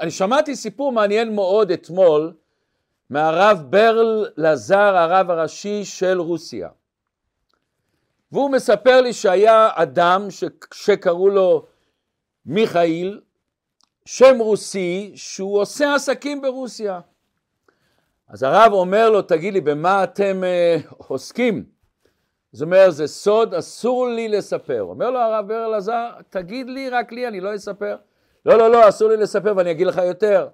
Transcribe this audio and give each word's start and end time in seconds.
אני 0.00 0.10
שמעתי 0.10 0.56
סיפור 0.56 0.92
מעניין 0.92 1.34
מאוד 1.34 1.70
אתמול 1.70 2.32
מהרב 3.10 3.62
ברל 3.70 4.26
לזר, 4.36 4.96
הרב 4.96 5.30
הראשי 5.30 5.84
של 5.84 6.20
רוסיה. 6.20 6.68
והוא 8.32 8.50
מספר 8.50 9.00
לי 9.00 9.12
שהיה 9.12 9.68
אדם 9.74 10.30
ש... 10.30 10.44
שקראו 10.74 11.28
לו 11.28 11.66
מיכאיל, 12.46 13.20
שם 14.04 14.38
רוסי, 14.38 15.12
שהוא 15.14 15.60
עושה 15.60 15.94
עסקים 15.94 16.40
ברוסיה. 16.42 17.00
אז 18.28 18.42
הרב 18.42 18.72
אומר 18.72 19.10
לו, 19.10 19.22
תגיד 19.22 19.54
לי, 19.54 19.60
במה 19.60 20.04
אתם 20.04 20.42
uh, 20.42 20.94
עוסקים? 20.96 21.64
זאת 22.52 22.62
אומרת, 22.62 22.94
זה 22.94 23.06
סוד, 23.06 23.54
אסור 23.54 24.08
לי 24.08 24.28
לספר. 24.28 24.82
אומר 24.82 25.10
לו 25.10 25.18
הרב 25.18 25.48
ברל 25.48 25.74
עזר, 25.74 26.10
תגיד 26.28 26.66
לי, 26.68 26.90
רק 26.90 27.12
לי, 27.12 27.28
אני 27.28 27.40
לא 27.40 27.54
אספר. 27.54 27.96
לא, 28.48 28.58
לא, 28.58 28.70
לא, 28.70 28.88
אסור 28.88 29.08
לי 29.08 29.16
לספר 29.16 29.52
ואני 29.56 29.70
אגיד 29.70 29.86
לך 29.86 29.96
יותר. 29.96 30.48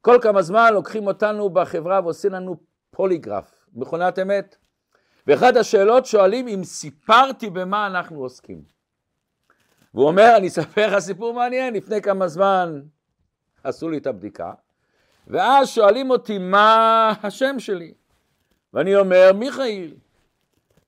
כל 0.00 0.18
כמה 0.22 0.42
זמן 0.42 0.72
לוקחים 0.74 1.06
אותנו 1.06 1.50
בחברה 1.50 2.00
ועושים 2.04 2.32
לנו 2.32 2.56
פוליגרף, 2.90 3.66
מכונת 3.74 4.18
אמת. 4.18 4.56
ואחת 5.26 5.56
השאלות 5.56 6.06
שואלים 6.06 6.48
אם 6.48 6.64
סיפרתי 6.64 7.50
במה 7.50 7.86
אנחנו 7.86 8.20
עוסקים. 8.22 8.62
והוא 9.94 10.06
אומר, 10.06 10.32
אני 10.36 10.48
אספר 10.48 10.86
לך 10.86 10.98
סיפור 10.98 11.34
מעניין, 11.34 11.74
לפני 11.74 12.02
כמה 12.02 12.28
זמן 12.28 12.80
עשו 13.64 13.88
לי 13.88 13.98
את 13.98 14.06
הבדיקה, 14.06 14.52
ואז 15.26 15.68
שואלים 15.68 16.10
אותי 16.10 16.38
מה 16.38 17.12
השם 17.22 17.58
שלי, 17.58 17.94
ואני 18.74 18.96
אומר, 18.96 19.30
מיכאיל. 19.34 19.94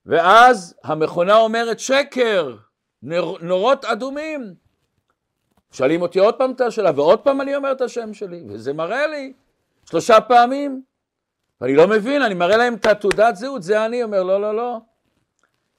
ואז 0.05 0.75
המכונה 0.83 1.37
אומרת 1.37 1.79
שקר, 1.79 2.55
נור, 3.01 3.37
נורות 3.41 3.85
אדומים. 3.85 4.62
שואלים 5.73 6.01
אותי 6.01 6.19
עוד 6.19 6.35
פעם 6.35 6.51
את 6.51 6.61
השאלה, 6.61 6.91
ועוד 6.95 7.19
פעם 7.19 7.41
אני 7.41 7.55
אומר 7.55 7.71
את 7.71 7.81
השם 7.81 8.13
שלי, 8.13 8.43
וזה 8.47 8.73
מראה 8.73 9.07
לי 9.07 9.33
שלושה 9.89 10.21
פעמים. 10.21 10.81
ואני 11.61 11.75
לא 11.75 11.87
מבין, 11.87 12.21
אני 12.21 12.33
מראה 12.33 12.57
להם 12.57 12.73
את 12.73 12.85
התעודת 12.85 13.35
זהות, 13.35 13.63
זה 13.63 13.85
אני, 13.85 14.03
אומר, 14.03 14.23
לא, 14.23 14.41
לא, 14.41 14.55
לא. 14.55 14.77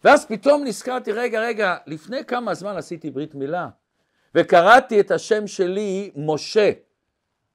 ואז 0.05 0.27
פתאום 0.27 0.65
נזכרתי, 0.65 1.13
רגע, 1.13 1.41
רגע, 1.41 1.77
לפני 1.87 2.25
כמה 2.25 2.55
זמן 2.55 2.77
עשיתי 2.77 3.11
ברית 3.11 3.35
מילה, 3.35 3.69
וקראתי 4.35 5.01
את 5.01 5.11
השם 5.11 5.47
שלי 5.47 6.11
משה. 6.17 6.71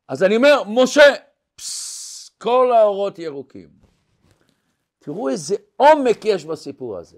אז 0.07 0.23
אני 0.23 0.35
אומר, 0.35 0.63
משה, 0.67 1.13
פסס, 1.55 2.31
כל 2.37 2.71
האורות 2.71 3.19
ירוקים. 3.19 3.69
תראו 4.99 5.29
איזה 5.29 5.55
עומק 5.75 6.25
יש 6.25 6.45
בסיפור 6.45 6.97
הזה. 6.97 7.17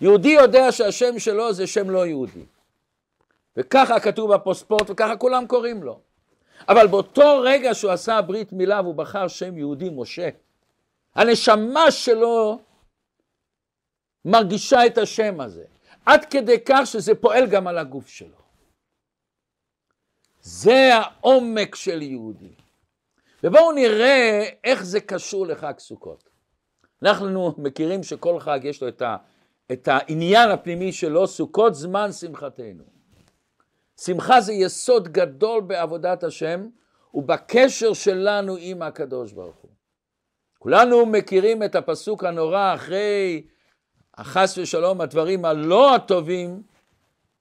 יהודי 0.00 0.28
יודע 0.28 0.72
שהשם 0.72 1.18
שלו 1.18 1.52
זה 1.52 1.66
שם 1.66 1.90
לא 1.90 2.06
יהודי. 2.06 2.44
וככה 3.58 4.00
כתוב 4.00 4.34
בפוספורט 4.34 4.90
וככה 4.90 5.16
כולם 5.16 5.46
קוראים 5.46 5.82
לו. 5.82 6.00
אבל 6.68 6.86
באותו 6.86 7.40
רגע 7.44 7.74
שהוא 7.74 7.90
עשה 7.90 8.22
ברית 8.22 8.52
מילה 8.52 8.80
והוא 8.80 8.94
בחר 8.94 9.28
שם 9.28 9.58
יהודי 9.58 9.88
משה, 9.92 10.28
הנשמה 11.14 11.90
שלו 11.90 12.58
מרגישה 14.24 14.86
את 14.86 14.98
השם 14.98 15.40
הזה, 15.40 15.64
עד 16.06 16.24
כדי 16.24 16.56
כך 16.66 16.80
שזה 16.84 17.14
פועל 17.14 17.46
גם 17.46 17.66
על 17.66 17.78
הגוף 17.78 18.08
שלו. 18.08 18.38
זה 20.40 20.90
העומק 20.94 21.74
של 21.74 22.02
יהודי. 22.02 22.54
ובואו 23.44 23.72
נראה 23.72 24.48
איך 24.64 24.84
זה 24.84 25.00
קשור 25.00 25.46
לחג 25.46 25.78
סוכות. 25.78 26.28
אנחנו 27.02 27.54
מכירים 27.58 28.02
שכל 28.02 28.40
חג 28.40 28.60
יש 28.62 28.82
לו 28.82 28.88
את, 28.88 29.02
ה, 29.02 29.16
את 29.72 29.88
העניין 29.88 30.50
הפנימי 30.50 30.92
שלו, 30.92 31.26
סוכות 31.26 31.74
זמן 31.74 32.12
שמחתנו. 32.12 32.97
שמחה 34.00 34.40
זה 34.40 34.52
יסוד 34.52 35.08
גדול 35.08 35.60
בעבודת 35.60 36.24
השם 36.24 36.68
ובקשר 37.14 37.92
שלנו 37.92 38.56
עם 38.60 38.82
הקדוש 38.82 39.32
ברוך 39.32 39.56
הוא. 39.56 39.70
כולנו 40.58 41.06
מכירים 41.06 41.62
את 41.62 41.74
הפסוק 41.74 42.24
הנורא 42.24 42.74
אחרי 42.74 43.46
החס 44.14 44.58
ושלום 44.58 45.00
הדברים 45.00 45.44
הלא 45.44 45.94
הטובים, 45.94 46.62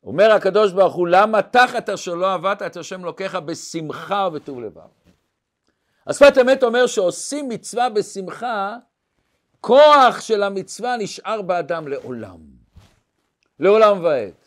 אומר 0.04 0.32
הקדוש 0.32 0.72
ברוך 0.72 0.94
הוא 0.94 1.08
למה 1.08 1.42
תחת 1.42 1.90
אשר 1.90 2.16
לא 2.16 2.34
עבדת 2.34 2.62
את 2.62 2.78
השם 2.78 3.06
לוקח 3.06 3.36
בשמחה 3.36 4.28
ובטוב 4.28 4.62
לבב. 4.62 4.82
השפת 6.08 6.38
אמת 6.42 6.64
אומר 6.64 6.88
שעושים 6.88 7.50
מצווה 7.50 7.90
בשמחה, 7.90 8.76
כוח 9.62 10.22
של 10.22 10.44
המצווה 10.44 10.98
נשאר 10.98 11.42
באדם 11.42 11.88
לעולם. 11.88 12.38
לעולם 13.60 14.04
ועד. 14.04 14.47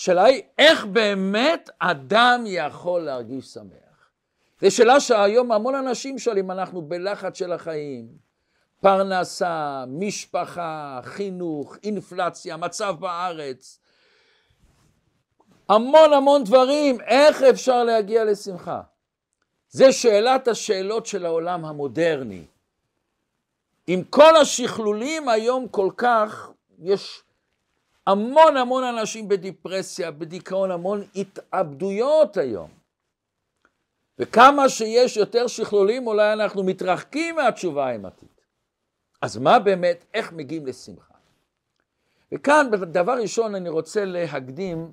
השאלה 0.00 0.24
היא 0.24 0.42
איך 0.58 0.84
באמת 0.84 1.70
אדם 1.78 2.44
יכול 2.46 3.00
להרגיש 3.00 3.46
שמח. 3.46 4.10
זו 4.60 4.70
שאלה 4.70 5.00
שהיום 5.00 5.52
המון 5.52 5.74
אנשים 5.74 6.18
שואלים, 6.18 6.50
אנחנו 6.50 6.82
בלחץ 6.82 7.38
של 7.38 7.52
החיים, 7.52 8.08
פרנסה, 8.80 9.84
משפחה, 9.88 11.00
חינוך, 11.02 11.76
אינפלציה, 11.82 12.56
מצב 12.56 12.96
בארץ, 13.00 13.78
המון 15.68 16.12
המון 16.12 16.44
דברים, 16.44 17.00
איך 17.00 17.42
אפשר 17.42 17.84
להגיע 17.84 18.24
לשמחה? 18.24 18.80
זה 19.68 19.92
שאלת 19.92 20.48
השאלות 20.48 21.06
של 21.06 21.26
העולם 21.26 21.64
המודרני. 21.64 22.44
עם 23.86 24.04
כל 24.04 24.36
השכלולים 24.36 25.28
היום 25.28 25.68
כל 25.68 25.90
כך, 25.96 26.50
יש 26.78 27.22
המון 28.10 28.56
המון 28.56 28.84
אנשים 28.84 29.28
בדיפרסיה, 29.28 30.10
בדיכאון, 30.10 30.70
המון 30.70 31.02
התאבדויות 31.16 32.36
היום. 32.36 32.70
וכמה 34.18 34.68
שיש 34.68 35.16
יותר 35.16 35.46
שכלולים, 35.46 36.06
אולי 36.06 36.32
אנחנו 36.32 36.62
מתרחקים 36.62 37.36
מהתשובה 37.36 37.86
האמתית. 37.86 38.40
אז 39.22 39.36
מה 39.36 39.58
באמת, 39.58 40.04
איך 40.14 40.32
מגיעים 40.32 40.66
לשמחה? 40.66 41.14
וכאן, 42.32 42.70
דבר 42.70 43.12
ראשון, 43.12 43.54
אני 43.54 43.68
רוצה 43.68 44.04
להקדים 44.04 44.92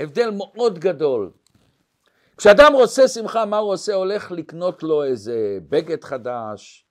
הבדל 0.00 0.30
מאוד 0.30 0.78
גדול. 0.78 1.30
כשאדם 2.36 2.72
רוצה 2.72 3.08
שמחה, 3.08 3.44
מה 3.44 3.58
הוא 3.58 3.72
עושה? 3.72 3.94
הולך 3.94 4.32
לקנות 4.32 4.82
לו 4.82 5.04
איזה 5.04 5.58
בגד 5.68 6.04
חדש, 6.04 6.86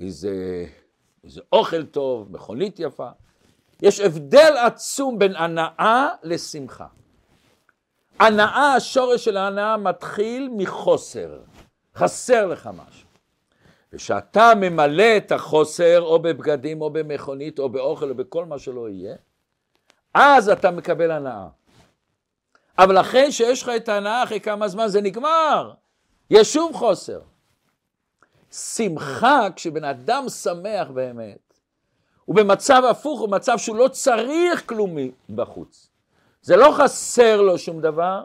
איזה, 0.00 0.64
איזה 1.24 1.40
אוכל 1.52 1.86
טוב, 1.86 2.32
מכונית 2.32 2.80
יפה. 2.80 3.08
יש 3.82 4.00
הבדל 4.00 4.54
עצום 4.66 5.18
בין 5.18 5.36
הנאה 5.36 6.08
לשמחה. 6.22 6.86
הנאה, 8.18 8.74
השורש 8.74 9.24
של 9.24 9.36
ההנאה 9.36 9.76
מתחיל 9.76 10.48
מחוסר, 10.56 11.38
חסר 11.94 12.46
לך 12.46 12.70
משהו. 12.74 13.08
וכשאתה 13.92 14.52
ממלא 14.56 15.16
את 15.16 15.32
החוסר 15.32 16.00
או 16.02 16.18
בבגדים 16.22 16.82
או 16.82 16.90
במכונית 16.90 17.58
או 17.58 17.68
באוכל 17.68 18.10
או 18.10 18.14
בכל 18.14 18.44
מה 18.44 18.58
שלא 18.58 18.88
יהיה, 18.88 19.16
אז 20.14 20.48
אתה 20.48 20.70
מקבל 20.70 21.10
הנאה. 21.10 21.48
אבל 22.78 23.00
אחרי 23.00 23.32
שיש 23.32 23.62
לך 23.62 23.68
את 23.76 23.88
ההנאה, 23.88 24.22
אחרי 24.22 24.40
כמה 24.40 24.68
זמן 24.68 24.88
זה 24.88 25.00
נגמר, 25.00 25.72
יש 26.30 26.52
שוב 26.52 26.76
חוסר. 26.76 27.20
שמחה, 28.52 29.48
כשבן 29.56 29.84
אדם 29.84 30.28
שמח 30.28 30.88
באמת, 30.88 31.47
הוא 32.28 32.36
במצב 32.36 32.82
הפוך, 32.90 33.20
הוא 33.20 33.30
מצב 33.30 33.58
שהוא 33.58 33.76
לא 33.76 33.88
צריך 33.88 34.68
כלום 34.68 34.96
בחוץ. 35.34 35.90
זה 36.42 36.56
לא 36.56 36.72
חסר 36.72 37.42
לו 37.42 37.58
שום 37.58 37.80
דבר. 37.80 38.24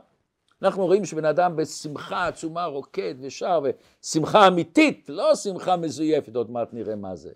אנחנו 0.62 0.86
רואים 0.86 1.06
שבן 1.06 1.25
אדם 1.25 1.56
בשמחה 1.56 2.28
עצומה 2.28 2.66
רוקד 2.66 3.16
ושר, 3.22 3.62
ושמחה 3.64 4.47
אמיתית, 4.47 5.06
לא 5.09 5.36
שמחה 5.36 5.78
מזויפת, 5.78 6.36
עוד 6.36 6.52
מעט 6.52 6.74
נראה 6.74 6.96
מה 6.96 7.16
זה. 7.16 7.31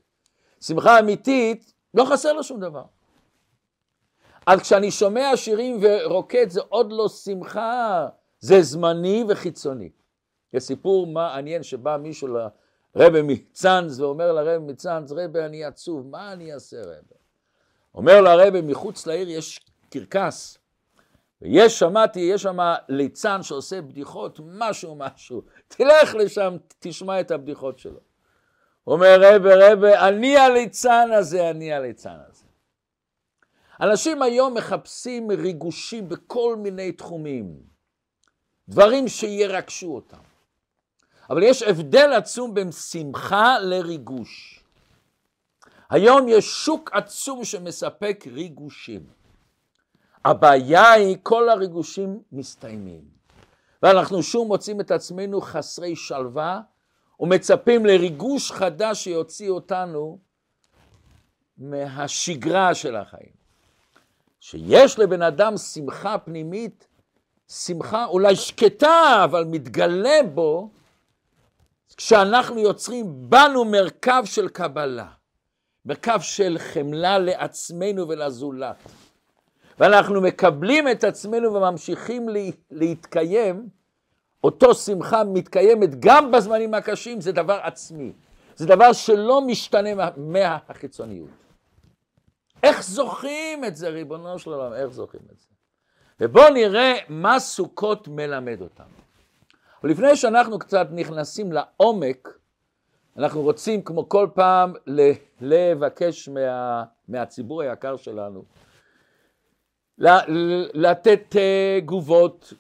שמחה 0.62 1.00
אמיתית, 1.00 1.74
לא 1.94 2.06
חסר 2.06 2.34
לו 2.34 2.44
שום 2.44 2.60
דבר. 2.60 2.84
אז 4.46 4.62
כשאני 4.62 4.92
שומע 4.92 5.32
שירים 5.36 5.80
ורוקד 5.82 6.50
זה 6.50 6.62
עוד 6.70 6.92
לא 6.92 7.10
שמחה, 7.10 8.08
זה 8.40 8.62
זמני 8.62 9.24
וחיצוני. 9.30 9.90
יש 10.54 10.64
סיפור 10.64 11.08
מעניין 11.08 11.64
שבא 11.64 11.98
מישהו 11.98 12.28
רבי 12.98 13.22
מצאנז 13.22 14.00
ואומר 14.00 14.32
לרבי 14.32 14.72
מצאנז, 14.72 15.12
רבי 15.12 15.40
אני 15.40 15.64
עצוב, 15.66 16.08
מה 16.08 16.34
אני 16.34 16.54
אעשה 16.54 16.78
רבי? 16.82 17.16
אומר 17.96 18.22
לרבי 18.22 18.62
מחוץ 18.62 19.08
לעיר 19.08 19.30
יש 19.30 19.60
קרקס, 19.90 20.58
ויש, 21.42 21.80
שמעתי, 21.80 22.20
יש 22.20 22.42
שם 22.42 22.58
ליצן 22.90 23.44
שעושה 23.44 23.82
בדיחות, 23.82 24.40
משהו 24.44 24.96
משהו, 24.96 25.42
תלך 25.68 26.16
לשם, 26.16 26.58
תשמע 26.80 27.20
את 27.20 27.32
הבדיחות 27.32 27.80
שלו. 27.80 28.00
אומר 28.88 29.18
רבי 29.22 29.50
רבי, 29.54 29.94
אני 29.96 30.38
הליצן 30.38 31.10
הזה, 31.14 31.50
אני 31.50 31.74
הליצן 31.74 32.18
הזה. 32.30 32.46
אנשים 33.82 34.22
היום 34.22 34.54
מחפשים 34.54 35.32
ריגושים 35.32 36.10
בכל 36.10 36.56
מיני 36.60 36.92
תחומים, 36.92 37.60
דברים 38.70 39.08
שירגשו 39.08 39.96
אותם. 39.96 40.37
אבל 41.30 41.44
יש 41.44 41.64
הבדל 41.64 42.14
עצום 42.14 42.54
בין 42.54 42.72
שמחה 42.72 43.60
לריגוש. 43.60 44.64
היום 45.90 46.28
יש 46.28 46.46
שוק 46.46 46.92
עצום 46.94 47.44
שמספק 47.44 48.24
ריגושים. 48.28 49.06
הבעיה 50.26 50.92
היא 50.92 51.18
כל 51.24 51.50
הריגושים 51.50 52.20
מסתיימים. 52.32 53.02
ואנחנו 53.84 54.24
שוב 54.24 54.48
מוצאים 54.48 54.82
את 54.82 54.92
עצמנו 54.92 55.42
חסרי 55.42 55.96
שלווה 55.96 56.62
ומצפים 57.20 57.86
לריגוש 57.86 58.52
חדש 58.52 59.04
שיוציא 59.04 59.50
אותנו 59.50 60.20
מהשגרה 61.58 62.76
של 62.76 62.96
החיים. 62.96 63.38
שיש 64.40 65.00
לבן 65.00 65.22
אדם 65.22 65.58
שמחה 65.58 66.18
פנימית, 66.18 66.88
שמחה 67.48 68.06
אולי 68.06 68.36
שקטה, 68.36 69.22
אבל 69.24 69.44
מתגלה 69.44 70.20
בו, 70.34 70.70
כשאנחנו 71.96 72.60
יוצרים 72.60 73.06
בנו 73.30 73.66
מרכב 73.66 74.24
של 74.26 74.50
קבלה, 74.50 75.08
מרכב 75.86 76.20
של 76.22 76.58
חמלה 76.60 77.20
לעצמנו 77.20 78.08
ולזולת. 78.08 78.76
ואנחנו 79.80 80.22
מקבלים 80.22 80.88
את 80.88 81.04
עצמנו 81.04 81.54
וממשיכים 81.54 82.28
להתקיים, 82.72 83.70
אותו 84.44 84.76
שמחה 84.76 85.24
מתקיימת 85.24 86.00
גם 86.00 86.32
בזמנים 86.32 86.74
הקשים, 86.74 87.22
זה 87.22 87.32
דבר 87.32 87.60
עצמי. 87.64 88.14
זה 88.56 88.66
דבר 88.66 88.94
שלא 88.94 89.42
משתנה 89.42 89.90
מהחיצוניות. 90.18 91.30
איך 92.64 92.84
זוכים 92.84 93.66
את 93.66 93.76
זה, 93.76 93.90
ריבונו 93.90 94.40
של 94.40 94.54
עולם, 94.54 94.74
איך 94.74 94.88
זוכים 94.88 95.22
את 95.32 95.40
זה? 95.40 95.48
ובואו 96.20 96.54
נראה 96.54 96.94
מה 97.10 97.40
סוכות 97.40 98.08
מלמד 98.08 98.62
אותנו. 98.62 99.07
ולפני 99.88 100.16
שאנחנו 100.16 100.60
קצת 100.60 100.88
נכנסים 100.92 101.52
לעומק, 101.52 102.40
אנחנו 103.18 103.42
רוצים 103.42 103.82
כמו 103.82 104.10
כל 104.10 104.28
פעם 104.34 104.74
לבקש 105.42 106.30
מה, 106.30 106.84
מהציבור 107.08 107.62
היקר 107.62 107.98
שלנו 107.98 108.44
לתת 110.74 111.36
אה, 111.36 111.80
תגובות, 111.82 112.54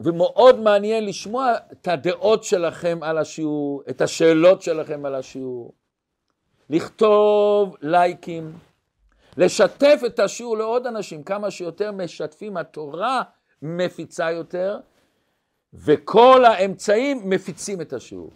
ומאוד 0.00 0.60
מעניין 0.60 1.06
לשמוע 1.06 1.54
את 1.72 1.88
הדעות 1.88 2.44
שלכם 2.44 2.98
על 3.02 3.18
השיעור, 3.18 3.82
את 3.90 4.00
השאלות 4.00 4.62
שלכם 4.62 5.06
על 5.06 5.14
השיעור, 5.14 5.72
לכתוב 6.70 7.76
לייקים, 7.82 8.52
לשתף 9.36 10.00
את 10.06 10.18
השיעור 10.18 10.58
לעוד 10.58 10.86
אנשים, 10.86 11.22
כמה 11.22 11.50
שיותר 11.50 11.92
משתפים, 11.92 12.56
התורה 12.56 13.22
מפיצה 13.62 14.30
יותר, 14.30 14.78
וכל 15.74 16.44
האמצעים 16.44 17.30
מפיצים 17.30 17.80
את 17.80 17.92
השיעור. 17.92 18.30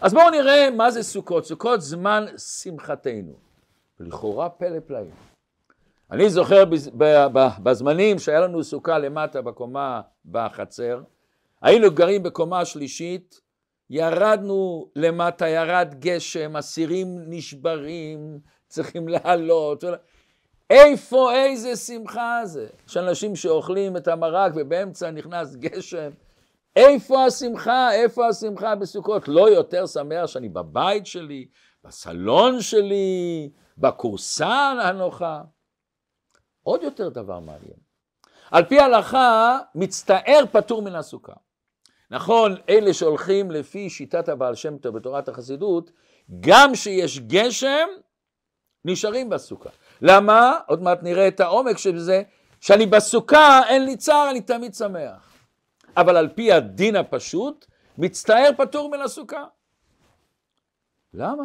אז 0.00 0.14
בואו 0.14 0.30
נראה 0.30 0.70
מה 0.70 0.90
זה 0.90 1.02
סוכות. 1.02 1.46
סוכות 1.46 1.80
זמן 1.80 2.26
שמחתנו. 2.62 3.34
לכאורה 4.00 4.48
פלא 4.48 4.80
פלאים. 4.86 5.10
אני 6.10 6.30
זוכר 6.30 6.64
בזמנים 7.62 8.18
שהיה 8.18 8.40
לנו 8.40 8.64
סוכה 8.64 8.98
למטה 8.98 9.42
בקומה 9.42 10.00
בחצר, 10.24 11.02
היינו 11.62 11.90
גרים 11.90 12.22
בקומה 12.22 12.64
שלישית, 12.64 13.40
ירדנו 13.90 14.88
למטה, 14.96 15.48
ירד 15.48 15.94
גשם, 15.98 16.56
אסירים 16.56 17.18
נשברים, 17.26 18.38
צריכים 18.68 19.08
לעלות. 19.08 19.84
איפה, 20.70 21.34
איזה 21.34 21.76
שמחה 21.76 22.40
זה? 22.44 22.66
יש 22.88 22.96
אנשים 22.96 23.36
שאוכלים 23.36 23.96
את 23.96 24.08
המרק 24.08 24.52
ובאמצע 24.56 25.10
נכנס 25.10 25.56
גשם. 25.56 26.10
איפה 26.76 27.24
השמחה? 27.24 27.92
איפה 27.92 28.28
השמחה 28.28 28.74
בסוכות? 28.74 29.28
לא 29.28 29.50
יותר 29.50 29.86
שמח 29.86 30.26
שאני 30.26 30.48
בבית 30.48 31.06
שלי, 31.06 31.48
בסלון 31.84 32.60
שלי, 32.60 33.50
בכורסה 33.78 34.72
הנוחה. 34.82 35.42
עוד 36.62 36.82
יותר 36.82 37.08
דבר 37.08 37.40
מעניין. 37.40 37.78
על 38.50 38.64
פי 38.64 38.80
ההלכה, 38.80 39.58
מצטער 39.74 40.44
פטור 40.52 40.82
מן 40.82 40.94
הסוכה. 40.94 41.32
נכון, 42.10 42.56
אלה 42.68 42.94
שהולכים 42.94 43.50
לפי 43.50 43.90
שיטת 43.90 44.28
הבעל 44.28 44.54
שם 44.54 44.78
טוב 44.78 44.98
בתורת 44.98 45.28
החסידות, 45.28 45.90
גם 46.40 46.74
שיש 46.74 47.18
גשם, 47.18 47.88
נשארים 48.84 49.30
בסוכה. 49.30 49.70
למה? 50.02 50.58
עוד 50.66 50.82
מעט 50.82 51.02
נראה 51.02 51.28
את 51.28 51.40
העומק 51.40 51.78
של 51.78 51.98
זה, 51.98 52.22
שאני 52.60 52.86
בסוכה, 52.86 53.60
אין 53.68 53.84
לי 53.84 53.96
צער, 53.96 54.30
אני 54.30 54.40
תמיד 54.40 54.74
שמח. 54.74 55.32
אבל 55.96 56.16
על 56.16 56.28
פי 56.28 56.52
הדין 56.52 56.96
הפשוט, 56.96 57.66
מצטער 57.98 58.50
פטור 58.56 58.90
מן 58.90 59.00
הסוכה. 59.00 59.44
למה? 61.14 61.44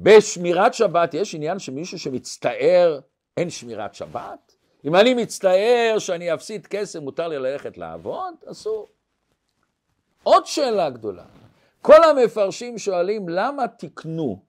בשמירת 0.00 0.74
שבת 0.74 1.14
יש 1.14 1.34
עניין 1.34 1.58
שמישהו 1.58 1.98
שמצטער 1.98 3.00
אין 3.36 3.50
שמירת 3.50 3.94
שבת? 3.94 4.54
אם 4.84 4.96
אני 4.96 5.14
מצטער 5.14 5.96
שאני 5.98 6.34
אפסיד 6.34 6.66
כסף, 6.66 6.98
מותר 6.98 7.28
לי 7.28 7.38
ללכת 7.38 7.78
לעבוד? 7.78 8.34
אסור. 8.50 8.88
עוד 10.22 10.46
שאלה 10.46 10.90
גדולה. 10.90 11.24
כל 11.82 12.04
המפרשים 12.04 12.78
שואלים 12.78 13.28
למה 13.28 13.68
תקנו 13.68 14.42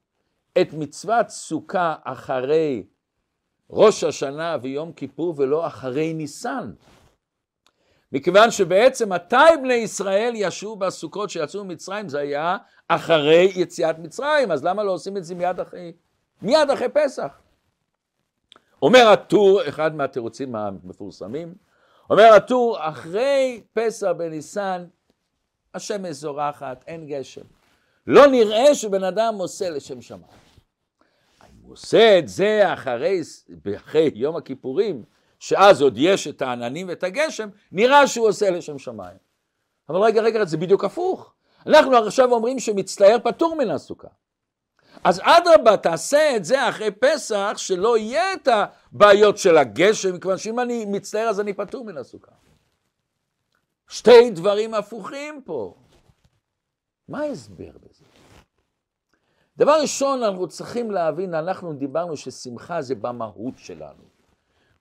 את 0.61 0.73
מצוות 0.73 1.29
סוכה 1.29 1.95
אחרי 2.03 2.83
ראש 3.71 4.03
השנה 4.03 4.57
ויום 4.61 4.93
כיפור 4.93 5.33
ולא 5.37 5.67
אחרי 5.67 6.13
ניסן. 6.13 6.71
מכיוון 8.11 8.51
שבעצם 8.51 9.13
מתי 9.13 9.35
בני 9.63 9.73
ישראל 9.73 10.33
ישבו 10.35 10.75
בסוכות 10.75 11.29
שיצאו 11.29 11.63
ממצרים 11.63 12.09
זה 12.09 12.19
היה 12.19 12.57
אחרי 12.87 13.51
יציאת 13.55 13.99
מצרים, 13.99 14.51
אז 14.51 14.63
למה 14.63 14.83
לא 14.83 14.91
עושים 14.91 15.17
את 15.17 15.23
זה 15.25 15.35
מיד 15.35 15.59
אחרי, 15.59 15.93
מיד 16.41 16.69
אחרי 16.73 16.89
פסח? 16.93 17.39
אומר 18.81 19.07
הטור, 19.07 19.67
אחד 19.67 19.95
מהתירוצים 19.95 20.55
המפורסמים, 20.55 21.53
אומר 22.09 22.33
הטור, 22.33 22.77
אחרי 22.79 23.61
פסח 23.73 24.07
בניסן, 24.17 24.85
השמש 25.73 26.15
זורחת, 26.15 26.83
אין 26.87 27.07
גשם. 27.07 27.45
לא 28.07 28.27
נראה 28.27 28.75
שבן 28.75 29.03
אדם 29.03 29.35
עושה 29.35 29.69
לשם 29.69 30.01
שמיים. 30.01 30.50
הוא 31.71 31.75
עושה 31.75 32.19
את 32.19 32.27
זה 32.27 32.73
אחרי, 32.73 33.21
אחרי 33.75 34.11
יום 34.15 34.35
הכיפורים, 34.35 35.03
שאז 35.39 35.81
עוד 35.81 35.93
יש 35.97 36.27
את 36.27 36.41
העננים 36.41 36.87
ואת 36.87 37.03
הגשם, 37.03 37.49
נראה 37.71 38.07
שהוא 38.07 38.27
עושה 38.27 38.49
לשם 38.49 38.79
שמיים. 38.79 39.17
אבל 39.89 39.99
רגע, 39.99 40.21
רגע, 40.21 40.45
זה 40.45 40.57
בדיוק 40.57 40.83
הפוך. 40.83 41.33
אנחנו 41.65 41.97
עכשיו 41.97 42.31
אומרים 42.31 42.59
שמצטער 42.59 43.17
פטור 43.23 43.55
מן 43.55 43.69
הסוכה. 43.69 44.07
אז 45.03 45.21
אדרבה, 45.23 45.77
תעשה 45.77 46.35
את 46.35 46.45
זה 46.45 46.69
אחרי 46.69 46.91
פסח, 46.91 47.53
שלא 47.57 47.97
יהיה 47.97 48.33
את 48.33 48.47
הבעיות 48.47 49.37
של 49.37 49.57
הגשם, 49.57 50.15
מכיוון 50.15 50.37
שאם 50.37 50.59
אני 50.59 50.85
מצטער 50.85 51.29
אז 51.29 51.39
אני 51.39 51.53
פטור 51.53 51.85
מן 51.85 51.97
הסוכה. 51.97 52.31
שתי 53.89 54.29
דברים 54.31 54.73
הפוכים 54.73 55.41
פה. 55.45 55.75
מה 57.07 57.19
ההסבר 57.19 57.71
בזה? 57.81 57.90
דבר 59.61 59.81
ראשון, 59.81 60.23
אנחנו 60.23 60.47
צריכים 60.47 60.91
להבין, 60.91 61.33
אנחנו 61.33 61.73
דיברנו 61.73 62.17
ששמחה 62.17 62.81
זה 62.81 62.95
במהות 62.95 63.53
שלנו. 63.57 64.03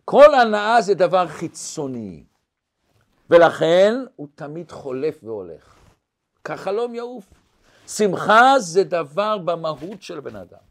כל 0.04 0.34
הנאה 0.34 0.82
זה 0.82 0.94
דבר 0.94 1.28
חיצוני, 1.28 2.24
ולכן 3.30 3.94
הוא 4.16 4.28
תמיד 4.34 4.70
חולף 4.70 5.18
והולך. 5.22 5.74
כחלום 6.44 6.94
יעוף. 6.94 7.24
שמחה 7.88 8.54
זה 8.58 8.84
דבר 8.84 9.38
במהות 9.38 10.02
של 10.02 10.20
בן 10.20 10.36
אדם. 10.36 10.64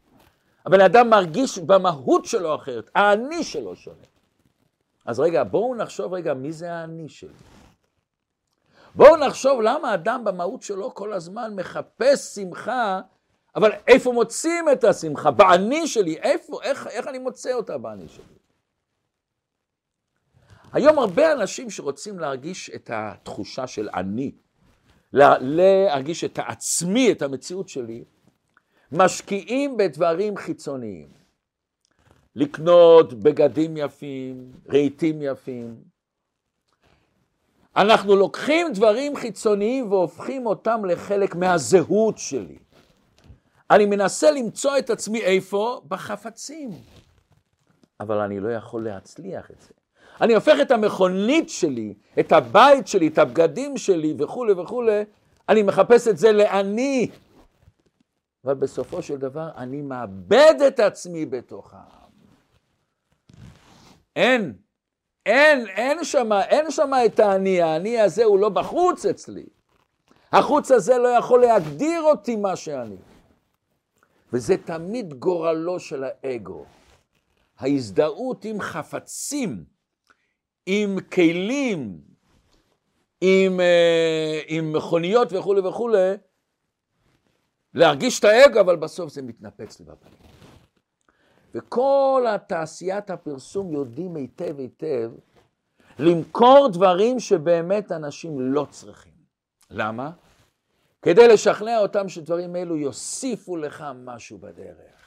הבן 0.66 0.80
אדם 0.80 1.10
מרגיש 1.10 1.58
במהות 1.58 2.24
שלו 2.24 2.54
אחרת, 2.54 2.90
האני 2.94 3.44
שלו 3.44 3.76
שונה. 3.76 4.06
אז 5.06 5.20
רגע, 5.20 5.44
בואו 5.44 5.74
נחשוב 5.74 6.14
רגע, 6.14 6.34
מי 6.34 6.52
זה 6.52 6.72
האני 6.72 7.08
שלי? 7.08 7.28
בואו 8.94 9.16
נחשוב 9.16 9.60
למה 9.60 9.94
אדם 9.94 10.24
במהות 10.24 10.62
שלו 10.62 10.94
כל 10.94 11.12
הזמן 11.12 11.56
מחפש 11.56 12.34
שמחה, 12.34 13.00
אבל 13.56 13.72
איפה 13.86 14.12
מוצאים 14.12 14.64
את 14.72 14.84
השמחה? 14.84 15.30
באני 15.30 15.86
שלי, 15.86 16.16
איפה, 16.16 16.62
איך, 16.62 16.86
איך 16.86 17.06
אני 17.06 17.18
מוצא 17.18 17.52
אותה 17.52 17.78
באני 17.78 18.08
שלי? 18.08 18.24
היום 20.72 20.98
הרבה 20.98 21.32
אנשים 21.32 21.70
שרוצים 21.70 22.18
להרגיש 22.18 22.70
את 22.74 22.90
התחושה 22.92 23.66
של 23.66 23.88
אני, 23.94 24.32
להרגיש 25.12 26.24
את 26.24 26.38
העצמי, 26.38 27.12
את 27.12 27.22
המציאות 27.22 27.68
שלי, 27.68 28.04
משקיעים 28.92 29.76
בדברים 29.76 30.36
חיצוניים. 30.36 31.08
לקנות 32.36 33.14
בגדים 33.14 33.76
יפים, 33.76 34.52
רהיטים 34.68 35.22
יפים. 35.22 35.76
אנחנו 37.76 38.16
לוקחים 38.16 38.72
דברים 38.72 39.16
חיצוניים 39.16 39.92
והופכים 39.92 40.46
אותם 40.46 40.84
לחלק 40.84 41.34
מהזהות 41.34 42.18
שלי. 42.18 42.58
אני 43.70 43.86
מנסה 43.86 44.30
למצוא 44.30 44.78
את 44.78 44.90
עצמי 44.90 45.20
איפה? 45.20 45.80
בחפצים. 45.88 46.70
אבל 48.00 48.18
אני 48.18 48.40
לא 48.40 48.48
יכול 48.48 48.84
להצליח 48.84 49.50
את 49.50 49.60
זה. 49.60 49.72
אני 50.20 50.34
הופך 50.34 50.54
את 50.62 50.70
המכונית 50.70 51.50
שלי, 51.50 51.94
את 52.20 52.32
הבית 52.32 52.86
שלי, 52.86 53.08
את 53.08 53.18
הבגדים 53.18 53.76
שלי 53.76 54.14
וכולי 54.18 54.52
וכולי, 54.52 55.02
אני 55.48 55.62
מחפש 55.62 56.08
את 56.08 56.18
זה 56.18 56.32
לאני. 56.32 57.10
אבל 58.44 58.54
בסופו 58.54 59.02
של 59.02 59.16
דבר 59.16 59.48
אני 59.56 59.82
מאבד 59.82 60.54
את 60.66 60.80
עצמי 60.80 61.26
בתוכם. 61.26 61.76
אין, 64.16 64.52
אין, 65.26 65.66
אין 65.66 66.04
שם, 66.04 66.32
אין 66.32 66.70
שם 66.70 66.90
את 67.06 67.20
האני, 67.20 67.62
האני 67.62 68.00
הזה 68.00 68.24
הוא 68.24 68.38
לא 68.38 68.48
בחוץ 68.48 69.06
אצלי. 69.06 69.46
החוץ 70.32 70.70
הזה 70.70 70.98
לא 70.98 71.08
יכול 71.08 71.40
להגדיר 71.40 72.02
אותי 72.02 72.36
מה 72.36 72.56
שאני. 72.56 72.96
וזה 74.32 74.56
תמיד 74.56 75.14
גורלו 75.14 75.80
של 75.80 76.04
האגו. 76.04 76.64
ההזדהות 77.58 78.44
עם 78.44 78.60
חפצים, 78.60 79.64
עם 80.66 81.00
כלים, 81.00 82.00
עם, 83.20 83.60
אה, 83.60 84.40
עם 84.46 84.72
מכוניות 84.72 85.32
וכולי 85.32 85.60
וכולי, 85.60 86.14
להרגיש 87.74 88.18
את 88.18 88.24
האגו, 88.24 88.60
אבל 88.60 88.76
בסוף 88.76 89.12
זה 89.12 89.22
מתנפץ 89.22 89.80
לי 89.80 89.86
בפנים. 89.86 90.18
וכל 91.54 92.26
התעשיית 92.28 93.10
הפרסום 93.10 93.72
יודעים 93.72 94.16
היטב 94.16 94.58
היטב 94.58 95.10
למכור 95.98 96.68
דברים 96.72 97.20
שבאמת 97.20 97.92
אנשים 97.92 98.40
לא 98.40 98.66
צריכים. 98.70 99.12
למה? 99.70 100.10
כדי 101.02 101.28
לשכנע 101.28 101.78
אותם 101.78 102.08
שדברים 102.08 102.56
אלו 102.56 102.76
יוסיפו 102.76 103.56
לך 103.56 103.84
משהו 104.04 104.38
בדרך. 104.38 105.00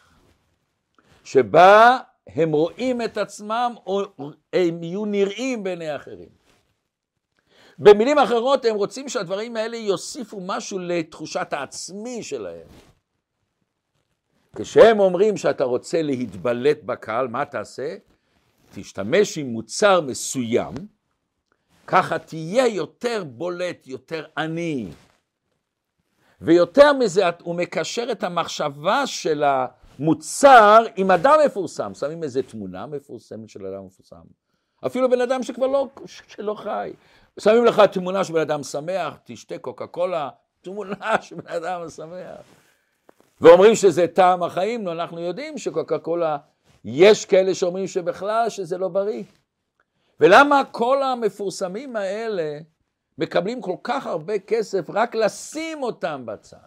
שבה 1.23 1.99
הם 2.27 2.51
רואים 2.51 3.01
את 3.01 3.17
עצמם 3.17 3.75
או 3.85 4.01
הם 4.53 4.83
יהיו 4.83 5.05
נראים 5.05 5.63
בעיני 5.63 5.95
אחרים. 5.95 6.29
במילים 7.79 8.17
אחרות 8.19 8.65
הם 8.65 8.75
רוצים 8.75 9.09
שהדברים 9.09 9.55
האלה 9.55 9.77
יוסיפו 9.77 10.39
משהו 10.41 10.79
לתחושת 10.79 11.53
העצמי 11.53 12.23
שלהם. 12.23 12.67
כשהם 14.55 14.99
אומרים 14.99 15.37
שאתה 15.37 15.63
רוצה 15.63 16.01
להתבלט 16.01 16.83
בקהל, 16.83 17.27
מה 17.27 17.45
תעשה? 17.45 17.95
תשתמש 18.73 19.37
עם 19.37 19.47
מוצר 19.47 20.01
מסוים, 20.01 20.73
ככה 21.87 22.19
תהיה 22.19 22.67
יותר 22.67 23.23
בולט, 23.23 23.87
יותר 23.87 24.25
עני. 24.37 24.87
ויותר 26.43 26.93
מזה, 26.93 27.23
הוא 27.43 27.55
מקשר 27.55 28.07
את 28.11 28.23
המחשבה 28.23 29.07
של 29.07 29.43
המוצר 29.43 30.83
עם 30.95 31.11
אדם 31.11 31.35
מפורסם. 31.45 31.93
שמים 31.93 32.23
איזה 32.23 32.43
תמונה 32.43 32.85
מפורסמת 32.85 33.49
של 33.49 33.65
אדם 33.65 33.85
מפורסם. 33.85 34.21
אפילו 34.85 35.09
בן 35.09 35.21
אדם 35.21 35.43
שכבר 35.43 35.67
לא, 35.67 35.87
שלא 36.05 36.53
חי. 36.53 36.93
שמים 37.39 37.65
לך 37.65 37.79
תמונה 37.79 38.23
של 38.23 38.33
בן 38.33 38.39
אדם 38.39 38.63
שמח, 38.63 39.17
תשתה 39.23 39.57
קוקה 39.57 39.87
קולה, 39.87 40.29
תמונה 40.61 41.15
של 41.21 41.35
בן 41.35 41.51
אדם 41.53 41.89
שמח. 41.89 42.41
ואומרים 43.41 43.75
שזה 43.75 44.07
טעם 44.07 44.43
החיים, 44.43 44.87
אנחנו 44.87 45.19
יודעים 45.19 45.57
שקוקה 45.57 45.99
קולה, 45.99 46.37
יש 46.85 47.25
כאלה 47.25 47.55
שאומרים 47.55 47.87
שבכלל 47.87 48.49
שזה 48.49 48.77
לא 48.77 48.87
בריא. 48.87 49.23
ולמה 50.19 50.61
כל 50.71 51.03
המפורסמים 51.03 51.95
האלה 51.95 52.59
מקבלים 53.17 53.61
כל 53.61 53.75
כך 53.83 54.07
הרבה 54.07 54.39
כסף 54.39 54.89
רק 54.89 55.15
לשים 55.15 55.83
אותם 55.83 56.25
בצד? 56.25 56.57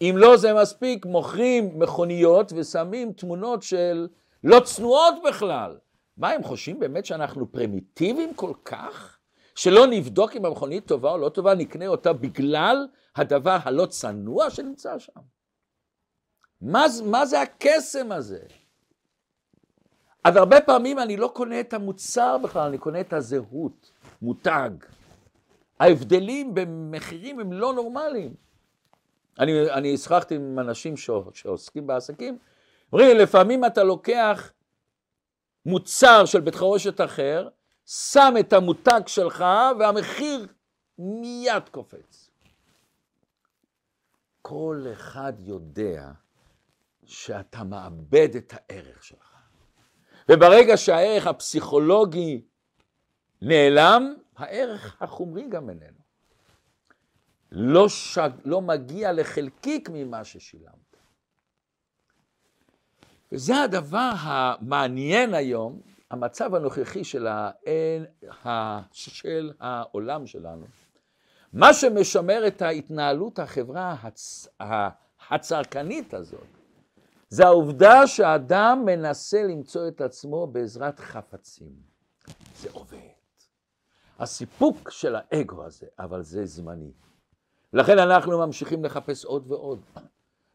אם 0.00 0.14
לא 0.16 0.36
זה 0.36 0.54
מספיק, 0.54 1.06
מוכרים 1.06 1.78
מכוניות 1.78 2.52
ושמים 2.56 3.12
תמונות 3.12 3.62
של 3.62 4.08
לא 4.44 4.60
צנועות 4.60 5.14
בכלל. 5.28 5.78
מה, 6.16 6.30
הם 6.30 6.42
חושבים 6.42 6.80
באמת 6.80 7.06
שאנחנו 7.06 7.52
פרימיטיביים 7.52 8.34
כל 8.34 8.52
כך? 8.64 9.18
שלא 9.54 9.86
נבדוק 9.86 10.36
אם 10.36 10.44
המכונית 10.44 10.86
טובה 10.86 11.10
או 11.10 11.18
לא 11.18 11.28
טובה, 11.28 11.54
נקנה 11.54 11.86
אותה 11.86 12.12
בגלל 12.12 12.86
הדבר 13.16 13.56
הלא 13.62 13.86
צנוע 13.86 14.50
שנמצא 14.50 14.98
שם? 14.98 15.20
מה, 16.60 16.86
מה 17.04 17.26
זה 17.26 17.40
הקסם 17.40 18.12
הזה? 18.12 18.40
אז 20.24 20.36
הרבה 20.36 20.60
פעמים 20.60 20.98
אני 20.98 21.16
לא 21.16 21.30
קונה 21.34 21.60
את 21.60 21.74
המוצר 21.74 22.38
בכלל, 22.38 22.68
אני 22.68 22.78
קונה 22.78 23.00
את 23.00 23.12
הזהות, 23.12 23.90
מותג. 24.24 24.70
ההבדלים 25.80 26.54
במחירים 26.54 27.40
הם 27.40 27.52
לא 27.52 27.74
נורמליים. 27.74 28.34
אני, 29.38 29.70
אני 29.70 29.96
שוחחתי 29.96 30.34
עם 30.34 30.58
אנשים 30.58 30.96
שעוסקים 31.32 31.86
בעסקים, 31.86 32.38
אומרים, 32.92 33.16
לפעמים 33.16 33.64
אתה 33.64 33.82
לוקח 33.84 34.52
מוצר 35.66 36.24
של 36.24 36.40
בית 36.40 36.54
חרושת 36.54 37.00
אחר, 37.00 37.48
שם 37.86 38.34
את 38.40 38.52
המותג 38.52 39.00
שלך 39.06 39.44
והמחיר 39.78 40.46
מיד 40.98 41.68
קופץ. 41.70 42.30
כל 44.42 44.84
אחד 44.92 45.32
יודע 45.38 46.10
שאתה 47.04 47.64
מאבד 47.64 48.28
את 48.36 48.54
הערך 48.56 49.04
שלך. 49.04 49.34
וברגע 50.28 50.76
שהערך 50.76 51.26
הפסיכולוגי 51.26 52.42
נעלם, 53.44 54.14
הערך 54.36 55.02
החומרי 55.02 55.48
גם 55.48 55.70
איננו. 55.70 56.04
לא, 57.52 57.88
ש... 57.88 58.18
לא 58.44 58.62
מגיע 58.62 59.12
לחלקיק 59.12 59.90
ממה 59.92 60.24
ששילמת. 60.24 60.96
וזה 63.32 63.62
הדבר 63.62 64.10
המעניין 64.18 65.34
היום, 65.34 65.80
המצב 66.10 66.54
הנוכחי 66.54 67.04
של, 67.04 67.26
ה... 67.26 68.80
של 68.92 69.52
העולם 69.60 70.26
שלנו. 70.26 70.66
מה 71.52 71.74
שמשמר 71.74 72.46
את 72.46 72.62
ההתנהלות 72.62 73.38
החברה 73.38 73.96
הצ... 74.02 74.48
הצרכנית 75.30 76.14
הזאת, 76.14 76.46
זה 77.28 77.46
העובדה 77.46 78.06
שהאדם 78.06 78.82
מנסה 78.86 79.42
למצוא 79.42 79.88
את 79.88 80.00
עצמו 80.00 80.46
בעזרת 80.46 81.00
חפצים. 81.00 81.72
זה 82.60 82.68
עובד. 82.72 83.13
הסיפוק 84.18 84.90
של 84.90 85.14
האגו 85.18 85.64
הזה, 85.64 85.86
אבל 85.98 86.22
זה 86.22 86.46
זמני. 86.46 86.92
לכן 87.72 87.98
אנחנו 87.98 88.38
ממשיכים 88.38 88.84
לחפש 88.84 89.24
עוד 89.24 89.50
ועוד, 89.50 89.80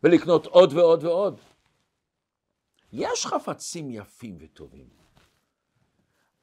ולקנות 0.04 0.46
עוד 0.46 0.74
ועוד 0.74 1.04
ועוד. 1.04 1.40
יש 2.94 3.26
חפצים 3.26 3.92
יפים 3.92 4.38
וטובים, 4.40 4.88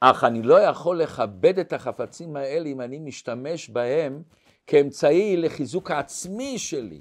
אך 0.01 0.25
אני 0.25 0.43
לא 0.43 0.61
יכול 0.61 1.03
לכבד 1.03 1.59
את 1.59 1.73
החפצים 1.73 2.37
האלה 2.37 2.69
אם 2.69 2.81
אני 2.81 2.99
משתמש 2.99 3.69
בהם 3.69 4.23
כאמצעי 4.67 5.37
לחיזוק 5.37 5.91
העצמי 5.91 6.59
שלי. 6.59 7.01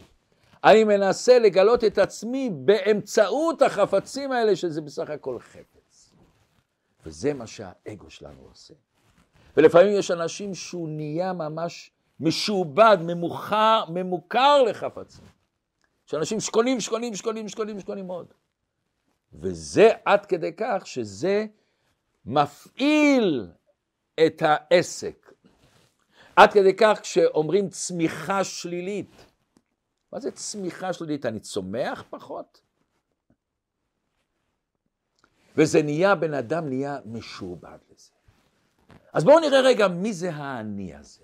אני 0.64 0.84
מנסה 0.84 1.40
לגלות 1.40 1.84
את 1.84 1.98
עצמי 1.98 2.50
באמצעות 2.50 3.62
החפצים 3.62 4.32
האלה, 4.32 4.56
שזה 4.56 4.82
בסך 4.82 5.10
הכל 5.10 5.40
חפץ. 5.40 6.14
וזה 7.06 7.34
מה 7.34 7.48
שהאגו 7.48 8.10
שלנו 8.10 8.42
עושה. 8.50 8.74
ולפעמים 9.58 9.94
יש 9.94 10.12
אנשים 10.12 10.56
שהוא 10.56 10.90
נהיה 10.90 11.34
ממש 11.34 11.92
משועבד, 12.20 12.98
ממוכר, 13.02 13.84
ממוכר 13.90 14.64
לחפצים. 14.64 15.26
יש 16.08 16.14
אנשים 16.14 16.40
שקונים, 16.40 16.80
שקונים, 16.82 17.16
שקונים, 17.16 17.50
שקונים, 17.50 17.80
שקונים 17.80 18.08
מאוד. 18.08 18.34
וזה 19.34 19.90
עד 20.06 20.26
כדי 20.26 20.52
כך 20.58 20.88
שזה 20.88 21.46
מפעיל 22.26 23.48
את 24.26 24.42
העסק. 24.46 25.34
עד 26.36 26.54
כדי 26.54 26.76
כך 26.76 27.00
כשאומרים 27.02 27.70
צמיחה 27.70 28.44
שלילית. 28.44 29.26
מה 30.14 30.20
זה 30.20 30.32
צמיחה 30.32 30.94
שלילית? 30.94 31.26
אני 31.26 31.40
צומח 31.40 32.04
פחות? 32.10 32.62
וזה 35.58 35.82
נהיה, 35.82 36.16
בן 36.16 36.34
אדם 36.34 36.68
נהיה 36.70 37.00
משועבד 37.06 37.78
לזה. 37.90 38.15
אז 39.16 39.24
בואו 39.24 39.40
נראה 39.40 39.62
רגע 39.62 39.88
מי 39.88 40.14
זה 40.14 40.34
האני 40.34 40.96
הזה. 40.96 41.24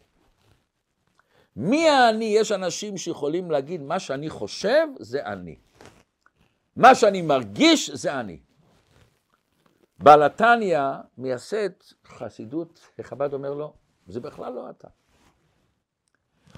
מי 1.56 1.90
האני? 1.90 2.26
יש 2.26 2.52
אנשים 2.52 2.98
שיכולים 2.98 3.52
להגיד, 3.52 3.82
מה 3.82 4.00
שאני 4.00 4.30
חושב 4.30 4.88
זה 5.00 5.26
אני. 5.26 5.56
מה 6.76 6.96
שאני 6.96 7.22
מרגיש 7.22 7.90
זה 7.90 8.20
אני. 8.20 8.40
בעל 10.00 10.24
התניא, 10.24 10.80
מייסד 11.18 11.70
חסידות, 12.08 12.88
חב"ד 13.02 13.34
אומר 13.34 13.54
לו, 13.54 13.74
זה 14.08 14.20
בכלל 14.20 14.54
לא 14.54 14.70
אתה. 14.70 14.88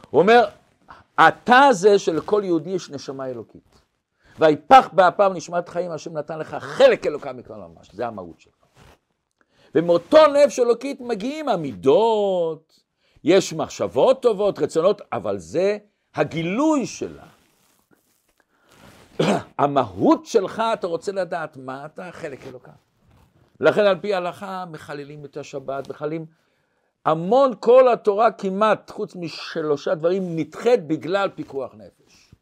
הוא 0.10 0.22
אומר, 0.22 0.50
אתה 1.16 1.62
זה 1.72 2.00
שלכל 2.00 2.42
יהודי 2.46 2.70
יש 2.70 2.90
נשמה 2.90 3.26
אלוקית. 3.26 3.82
ויפח 4.40 4.90
באפם 4.94 5.32
נשמת 5.36 5.70
חיים, 5.70 5.92
השם 5.92 6.18
נתן 6.18 6.40
לך 6.40 6.56
חלק 6.60 7.08
אלוקה 7.08 7.34
מכלל 7.34 7.58
ממש, 7.60 7.90
זה 7.94 8.08
המהות 8.08 8.40
שלך. 8.40 8.53
ומאותו 9.76 10.18
נפש 10.28 10.60
אלוקית 10.60 11.02
מגיעים 11.02 11.50
המידות, 11.50 12.80
יש 13.24 13.54
מחשבות 13.54 14.22
טובות, 14.22 14.60
רצונות, 14.60 15.02
אבל 15.12 15.38
זה 15.38 15.78
הגילוי 16.16 16.86
שלה. 16.86 17.26
המהות 19.60 20.26
שלך, 20.26 20.64
אתה 20.74 20.88
רוצה 20.88 21.12
לדעת 21.12 21.58
מה 21.58 21.86
אתה, 21.86 22.12
חלק 22.12 22.48
אלוקה. 22.48 22.72
לכן 23.60 23.82
על 23.82 24.00
פי 24.00 24.14
ההלכה 24.14 24.66
מחללים 24.72 25.26
את 25.26 25.38
השבת, 25.38 25.90
מחללים 25.90 26.26
המון, 27.06 27.54
כל 27.60 27.94
התורה 27.94 28.32
כמעט, 28.32 28.90
חוץ 28.90 29.16
משלושה 29.16 29.96
דברים, 29.96 30.36
נדחית 30.36 30.88
בגלל 30.88 31.30
פיקוח 31.36 31.74
נפש. 31.74 32.34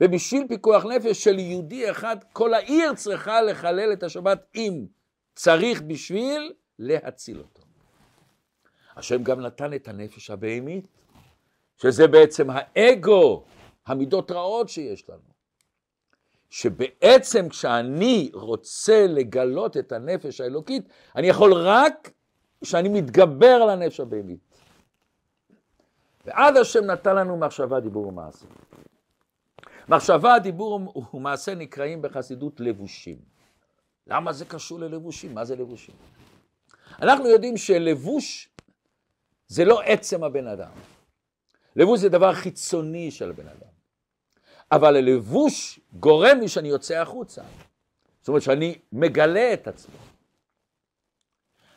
ובשביל 0.00 0.48
פיקוח 0.48 0.84
נפש 0.84 1.24
של 1.24 1.38
יהודי 1.38 1.90
אחד, 1.90 2.16
כל 2.32 2.54
העיר 2.54 2.94
צריכה 2.94 3.42
לחלל 3.42 3.92
את 3.92 4.02
השבת 4.02 4.46
עם 4.54 4.86
צריך 5.42 5.82
בשביל 5.82 6.52
להציל 6.78 7.38
אותו. 7.38 7.62
השם 8.96 9.22
גם 9.22 9.40
נתן 9.40 9.74
את 9.74 9.88
הנפש 9.88 10.30
הבהמית, 10.30 10.86
שזה 11.76 12.08
בעצם 12.08 12.46
האגו, 12.50 13.44
המידות 13.86 14.30
רעות 14.30 14.68
שיש 14.68 15.10
לנו. 15.10 15.30
שבעצם 16.50 17.48
כשאני 17.48 18.30
רוצה 18.34 19.06
לגלות 19.08 19.76
את 19.76 19.92
הנפש 19.92 20.40
האלוקית, 20.40 20.88
אני 21.16 21.26
יכול 21.26 21.52
רק 21.52 22.10
כשאני 22.64 22.88
מתגבר 22.88 23.60
על 23.62 23.70
הנפש 23.70 24.00
הבהמית. 24.00 24.40
ואז 26.24 26.56
השם 26.56 26.84
נתן 26.84 27.16
לנו 27.16 27.36
מחשבה, 27.36 27.80
דיבור 27.80 28.06
ומעשה. 28.06 28.46
מחשבה, 29.88 30.38
דיבור 30.38 30.80
ומעשה 31.14 31.54
נקראים 31.54 32.02
בחסידות 32.02 32.60
לבושים. 32.60 33.39
למה 34.10 34.32
זה 34.32 34.44
קשור 34.44 34.78
ללבושים? 34.78 35.34
מה 35.34 35.44
זה 35.44 35.56
לבושים? 35.56 35.94
אנחנו 37.02 37.28
יודעים 37.28 37.56
שלבוש 37.56 38.48
זה 39.48 39.64
לא 39.64 39.80
עצם 39.80 40.24
הבן 40.24 40.46
אדם. 40.46 40.70
לבוש 41.76 42.00
זה 42.00 42.08
דבר 42.08 42.34
חיצוני 42.34 43.10
של 43.10 43.30
הבן 43.30 43.48
אדם. 43.48 43.70
אבל 44.72 44.96
הלבוש 44.96 45.80
גורם 45.92 46.40
לי 46.40 46.48
שאני 46.48 46.68
יוצא 46.68 46.94
החוצה. 46.94 47.42
זאת 48.20 48.28
אומרת 48.28 48.42
שאני 48.42 48.78
מגלה 48.92 49.52
את 49.52 49.68
עצמי. 49.68 49.94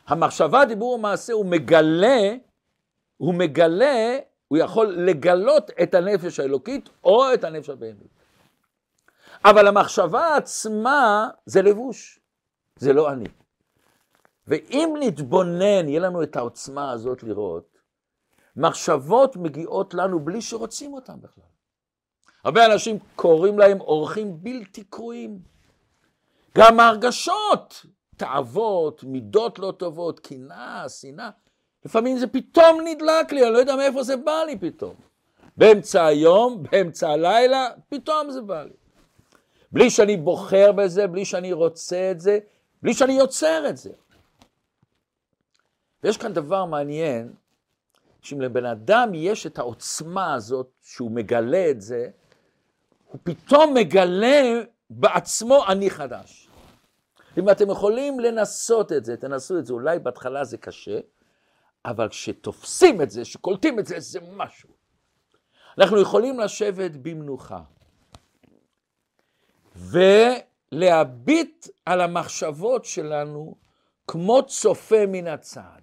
המחשבה, 0.07 0.65
דיבור 0.65 0.93
ומעשה, 0.93 1.33
הוא 1.33 1.45
מגלה, 1.45 2.19
הוא 3.17 3.33
מגלה, 3.33 4.17
הוא 4.47 4.57
יכול 4.57 4.87
לגלות 4.87 5.71
את 5.83 5.93
הנפש 5.93 6.39
האלוקית 6.39 6.89
או 7.03 7.33
את 7.33 7.43
הנפש 7.43 7.69
הבהמית. 7.69 8.13
אבל 9.45 9.67
המחשבה 9.67 10.35
עצמה 10.35 11.29
זה 11.45 11.61
לבוש, 11.61 12.19
זה 12.83 12.93
לא 12.93 13.11
אני. 13.11 13.25
ואם 14.47 14.95
נתבונן, 14.99 15.87
יהיה 15.87 15.99
לנו 15.99 16.23
את 16.23 16.35
העוצמה 16.35 16.91
הזאת 16.91 17.23
לראות, 17.23 17.77
מחשבות 18.55 19.35
מגיעות 19.35 19.93
לנו 19.93 20.19
בלי 20.19 20.41
שרוצים 20.41 20.93
אותן 20.93 21.21
בכלל. 21.21 21.43
הרבה 22.43 22.65
אנשים 22.65 22.97
קוראים 23.15 23.59
להם 23.59 23.81
אורחים 23.81 24.43
בלתי 24.43 24.83
קרואים. 24.83 25.39
גם 26.57 26.79
ההרגשות, 26.79 27.85
תאוות, 28.17 29.03
מידות 29.03 29.59
לא 29.59 29.73
טובות, 29.77 30.19
קנאה, 30.19 30.89
שנאה, 30.89 31.29
לפעמים 31.85 32.17
זה 32.17 32.27
פתאום 32.27 32.81
נדלק 32.85 33.31
לי, 33.31 33.43
אני 33.43 33.53
לא 33.53 33.57
יודע 33.57 33.75
מאיפה 33.75 34.03
זה 34.03 34.17
בא 34.17 34.43
לי 34.45 34.57
פתאום. 34.59 34.95
באמצע 35.57 36.05
היום, 36.05 36.63
באמצע 36.63 37.09
הלילה, 37.09 37.69
פתאום 37.89 38.31
זה 38.31 38.41
בא 38.41 38.63
לי. 38.63 38.73
בלי 39.71 39.89
שאני 39.89 40.17
בוחר 40.17 40.71
בזה, 40.71 41.07
בלי 41.07 41.25
שאני 41.25 41.53
רוצה 41.53 42.11
את 42.11 42.19
זה, 42.19 42.39
בלי 42.83 42.93
שאני 42.93 43.13
יוצר 43.13 43.69
את 43.69 43.77
זה. 43.77 43.89
ויש 46.03 46.17
כאן 46.17 46.33
דבר 46.33 46.65
מעניין, 46.65 47.33
שאם 48.21 48.41
לבן 48.41 48.65
אדם 48.65 49.11
יש 49.13 49.47
את 49.47 49.59
העוצמה 49.59 50.33
הזאת, 50.33 50.71
שהוא 50.81 51.11
מגלה 51.11 51.69
את 51.69 51.81
זה, 51.81 52.09
הוא 53.07 53.19
פתאום 53.23 53.73
מגלה 53.73 54.61
בעצמו 54.89 55.65
אני 55.67 55.89
חדש. 55.89 56.49
אם 57.37 57.49
אתם 57.49 57.69
יכולים 57.69 58.19
לנסות 58.19 58.91
את 58.91 59.05
זה, 59.05 59.17
תנסו 59.17 59.59
את 59.59 59.65
זה, 59.65 59.73
אולי 59.73 59.99
בהתחלה 59.99 60.43
זה 60.43 60.57
קשה, 60.57 60.99
אבל 61.85 62.09
כשתופסים 62.09 63.01
את 63.01 63.11
זה, 63.11 63.25
שקולטים 63.25 63.79
את 63.79 63.85
זה, 63.85 63.99
זה 63.99 64.19
משהו. 64.31 64.69
אנחנו 65.77 66.01
יכולים 66.01 66.39
לשבת 66.39 66.91
במנוחה 66.91 67.61
ולהביט 70.73 71.67
על 71.85 72.01
המחשבות 72.01 72.85
שלנו 72.85 73.55
כמו 74.07 74.45
צופה 74.45 75.05
מן 75.07 75.27
הצד. 75.27 75.81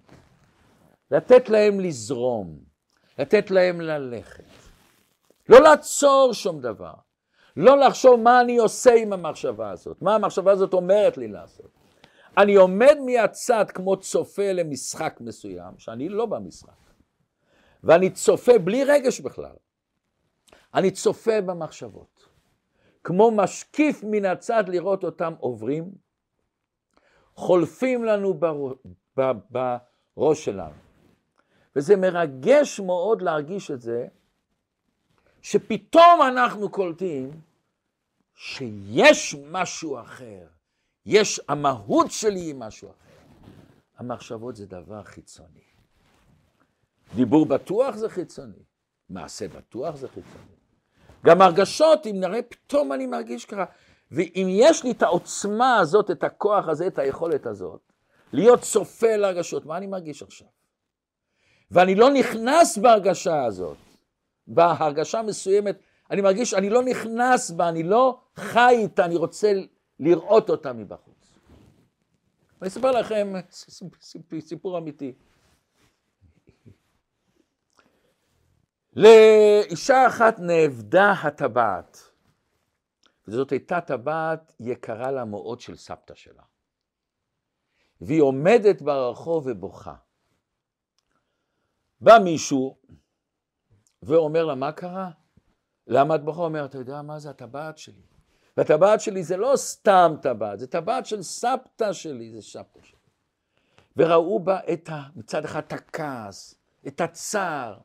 לתת 1.11 1.49
להם 1.49 1.79
לזרום, 1.79 2.59
לתת 3.19 3.51
להם 3.51 3.81
ללכת. 3.81 4.43
לא 5.49 5.59
לעצור 5.59 6.33
שום 6.33 6.61
דבר. 6.61 6.93
לא 7.57 7.77
לחשוב 7.77 8.19
מה 8.19 8.41
אני 8.41 8.57
עושה 8.57 8.93
עם 8.93 9.13
המחשבה 9.13 9.71
הזאת, 9.71 10.01
מה 10.01 10.15
המחשבה 10.15 10.51
הזאת 10.51 10.73
אומרת 10.73 11.17
לי 11.17 11.27
לעשות. 11.27 11.71
אני 12.37 12.55
עומד 12.55 12.97
מהצד 13.05 13.65
כמו 13.73 13.97
צופה 13.99 14.51
למשחק 14.51 15.17
מסוים, 15.21 15.77
שאני 15.77 16.09
לא 16.09 16.25
במשחק, 16.25 16.73
ואני 17.83 18.09
צופה 18.09 18.57
בלי 18.57 18.83
רגש 18.83 19.19
בכלל. 19.19 19.55
אני 20.73 20.91
צופה 20.91 21.41
במחשבות, 21.41 22.20
כמו 23.03 23.31
משקיף 23.31 24.03
מן 24.03 24.25
הצד 24.25 24.69
לראות 24.69 25.03
אותם 25.03 25.33
עוברים, 25.39 25.91
חולפים 27.35 28.03
לנו 28.03 28.39
בראש 29.49 30.45
שלנו. 30.45 30.75
וזה 31.75 31.95
מרגש 31.95 32.79
מאוד 32.79 33.21
להרגיש 33.21 33.71
את 33.71 33.81
זה, 33.81 34.07
שפתאום 35.41 36.21
אנחנו 36.27 36.69
קולטים 36.69 37.41
שיש 38.35 39.35
משהו 39.51 39.99
אחר, 39.99 40.47
יש, 41.05 41.41
המהות 41.47 42.11
שלי 42.11 42.39
היא 42.39 42.55
משהו 42.55 42.89
אחר. 42.89 43.11
המחשבות 43.97 44.55
זה 44.55 44.65
דבר 44.65 45.03
חיצוני. 45.03 45.63
דיבור 47.15 47.45
בטוח 47.45 47.95
זה 47.95 48.09
חיצוני, 48.09 48.63
מעשה 49.09 49.47
בטוח 49.47 49.95
זה 49.95 50.07
חיצוני. 50.07 50.60
גם 51.25 51.41
הרגשות, 51.41 52.07
אם 52.07 52.19
נראה, 52.19 52.41
פתאום 52.41 52.93
אני 52.93 53.07
מרגיש 53.07 53.45
ככה. 53.45 53.65
ואם 54.11 54.47
יש 54.49 54.83
לי 54.83 54.91
את 54.91 55.03
העוצמה 55.03 55.77
הזאת, 55.77 56.11
את 56.11 56.23
הכוח 56.23 56.67
הזה, 56.67 56.87
את 56.87 56.99
היכולת 56.99 57.45
הזאת, 57.45 57.91
להיות 58.33 58.61
צופה 58.61 59.15
להרגשות, 59.15 59.65
מה 59.65 59.77
אני 59.77 59.87
מרגיש 59.87 60.23
עכשיו? 60.23 60.47
ואני 61.71 61.95
לא 61.95 62.09
נכנס 62.09 62.77
בהרגשה 62.77 63.45
הזאת, 63.45 63.77
בהרגשה 64.47 65.21
מסוימת, 65.21 65.79
אני 66.11 66.21
מרגיש 66.21 66.49
שאני 66.49 66.69
לא 66.69 66.83
נכנס 66.83 67.51
בה, 67.51 67.69
אני 67.69 67.83
לא 67.83 68.19
חי 68.35 68.75
איתה, 68.77 69.05
אני 69.05 69.15
רוצה 69.15 69.53
לראות 69.99 70.49
אותה 70.49 70.73
מבחוץ. 70.73 71.33
אני 72.61 72.67
אספר 72.67 72.91
לכם 72.91 73.33
סיפור 74.39 74.77
אמיתי. 74.77 75.13
לאישה 78.95 80.07
אחת 80.07 80.39
נאבדה 80.39 81.11
הטבעת, 81.11 81.97
וזאת 83.27 83.51
הייתה 83.51 83.81
טבעת 83.81 84.53
יקרה 84.59 85.11
לה 85.11 85.25
מאוד 85.25 85.59
של 85.59 85.75
סבתא 85.75 86.15
שלה. 86.15 86.43
והיא 88.01 88.21
עומדת 88.21 88.81
ברחוב 88.81 89.47
ובוכה. 89.47 89.95
בא 92.01 92.17
מישהו 92.23 92.77
ואומר 94.03 94.45
לה, 94.45 94.55
מה 94.55 94.71
קרה? 94.71 95.11
למה 95.87 96.15
את 96.15 96.23
בוכה? 96.23 96.41
אומר, 96.41 96.65
אתה 96.65 96.77
יודע 96.77 97.01
מה 97.01 97.19
זה 97.19 97.29
הטבעת 97.29 97.77
שלי? 97.77 98.01
והטבעת 98.57 99.01
שלי 99.01 99.23
זה 99.23 99.37
לא 99.37 99.53
סתם 99.55 100.15
טבעת, 100.21 100.59
זה 100.59 100.67
טבעת 100.67 101.05
של 101.05 101.23
סבתא 101.23 101.93
שלי, 101.93 102.31
זה 102.31 102.41
סבתא 102.41 102.79
שלי. 102.83 102.99
וראו 103.97 104.39
בה 104.39 104.59
את 104.73 104.89
ה, 104.89 105.03
מצד 105.15 105.45
אחד 105.45 105.61
את 105.67 105.73
הכעס, 105.73 106.55
את 106.87 107.01
הצער, 107.01 107.79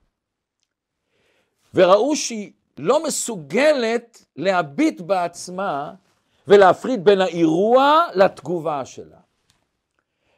וראו 1.76 2.16
שהיא 2.16 2.52
לא 2.78 3.04
מסוגלת 3.04 4.24
להביט 4.36 5.00
בעצמה 5.00 5.94
ולהפריד 6.48 7.04
בין 7.04 7.20
האירוע 7.20 8.06
לתגובה 8.14 8.84
שלה. 8.84 9.18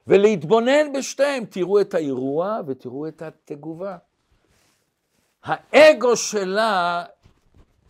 ולהתבונן 0.07 0.92
בשתיהם, 0.98 1.44
תראו 1.44 1.81
את 1.81 1.94
האירוע 1.94 2.61
ותראו 2.66 3.09
את 3.09 3.22
התגובה. 3.22 3.96
האגו 5.42 6.16
שלה 6.16 7.05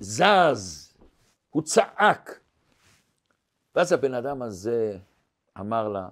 זז, 0.00 0.92
הוא 1.50 1.62
צעק. 1.62 2.40
ואז 3.74 3.92
הבן 3.92 4.14
אדם 4.14 4.42
הזה 4.42 4.98
אמר 5.61 5.88
לה, 5.88 6.08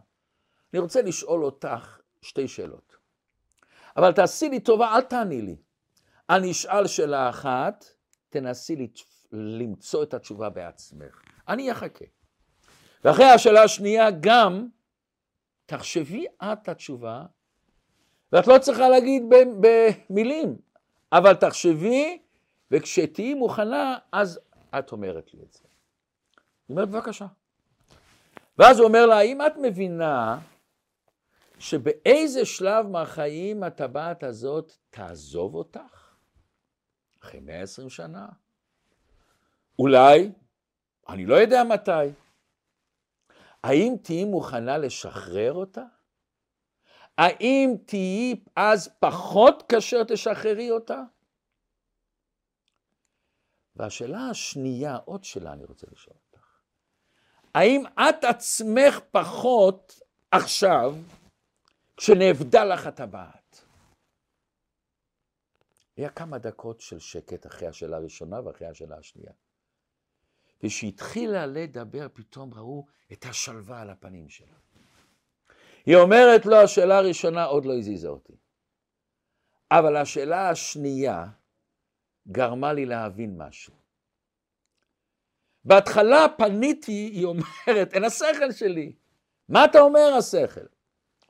אני 0.73 0.81
רוצה 0.81 1.03
לשאול 1.03 1.45
אותך 1.45 1.99
שתי 2.23 2.49
שאלות, 2.49 2.97
אבל 3.97 4.13
תעשי 4.13 4.49
לי 4.49 4.61
טובה, 4.61 4.95
אל 4.95 5.01
תעני 5.01 5.43
לי. 5.43 5.57
אני 6.31 6.51
אשאל 6.51 6.87
שאלה 6.87 7.29
אחת, 7.29 7.85
תנסי 8.31 8.89
למצוא 9.33 10.03
את 10.03 10.15
התשובה 10.15 10.51
בעצמך. 10.51 11.23
אני 11.49 11.73
אחכה. 11.73 12.05
ואחרי 13.05 13.25
השאלה 13.25 13.63
השנייה 13.63 14.11
גם, 14.21 14.69
תחשבי 15.67 16.27
את 16.43 16.69
התשובה, 16.69 17.25
ואת 18.33 18.47
לא 18.47 18.59
צריכה 18.59 18.89
להגיד 18.89 19.23
במילים, 19.61 20.57
אבל 21.13 21.35
תחשבי 21.35 22.19
וכשתהיי 22.71 23.35
מוכנה, 23.35 23.99
אז 24.13 24.41
את 24.79 24.93
אומרת 24.93 25.35
לי 25.35 25.41
את 25.43 25.53
זה. 25.53 25.61
היא 26.69 26.75
אומרת, 26.75 26.89
בבקשה. 26.89 27.27
ואז 28.59 28.79
הוא 28.79 28.89
אומר 28.89 29.07
לה, 29.07 29.19
האם 29.19 29.43
את 29.47 29.53
מבינה 29.63 30.39
שבאיזה 31.59 32.45
שלב 32.45 32.87
מהחיים 32.87 33.63
הטבעת 33.63 34.23
הזאת 34.23 34.73
תעזוב 34.91 35.55
אותך? 35.55 35.96
אחרי 37.27 37.41
120 37.41 37.91
שנה? 37.91 38.29
אולי, 39.79 40.33
אני 41.09 41.27
לא 41.27 41.35
יודע 41.35 41.65
מתי, 41.65 42.13
האם 43.63 43.95
תהיי 44.03 44.25
מוכנה 44.25 44.79
לשחרר 44.79 45.53
אותה? 45.53 45.85
האם 47.19 47.75
תהיי 47.87 48.45
אז 48.57 48.89
פחות 49.01 49.63
כאשר 49.69 50.05
תשחררי 50.05 50.71
אותה? 50.71 51.03
והשאלה 53.77 54.29
השנייה, 54.31 54.97
עוד 54.97 55.25
שאלה 55.25 55.53
אני 55.53 55.65
רוצה 55.65 55.87
לשאול 55.93 56.17
אותך. 56.27 56.47
האם 57.55 57.85
את 57.87 58.25
עצמך 58.25 59.01
פחות 59.11 60.01
עכשיו, 60.31 60.95
כשנאבדה 61.97 62.65
לך 62.65 62.87
הטבעת? 62.87 63.66
היה 65.97 66.11
כמה 66.11 66.39
דקות 66.39 66.81
של 66.81 66.99
שקט 66.99 67.47
אחרי 67.47 67.69
השאלה 67.69 67.97
הראשונה 67.97 68.41
ואחרי 68.45 68.67
השאלה 68.67 68.97
השנייה. 68.99 69.33
וכשהתחילה 70.63 71.47
לדבר, 71.47 72.07
פתאום 72.13 72.55
ראו 72.55 72.87
את 73.13 73.25
השלווה 73.25 73.81
על 73.81 73.91
הפנים 73.91 74.29
שלה. 74.29 74.57
היא 75.87 75.97
אומרת 75.97 76.47
לו, 76.47 76.57
השאלה 76.57 76.99
הראשונה 76.99 77.45
עוד 77.45 77.65
לא 77.65 77.79
הזיזה 77.79 78.09
אותי. 78.09 78.37
אבל 79.71 79.97
השאלה 79.97 80.51
השנייה 80.51 81.27
גרמה 82.29 82.73
לי 82.73 82.87
להבין 82.87 83.43
משהו. 83.43 83.75
בהתחלה 85.65 86.27
פניתי, 86.39 86.93
היא 86.93 87.25
אומרת, 87.25 87.93
אין 87.93 88.05
השכל 88.05 88.53
שלי. 88.53 88.93
מה 89.49 89.65
אתה 89.65 89.81
אומר 89.81 90.15
השכל? 90.19 90.67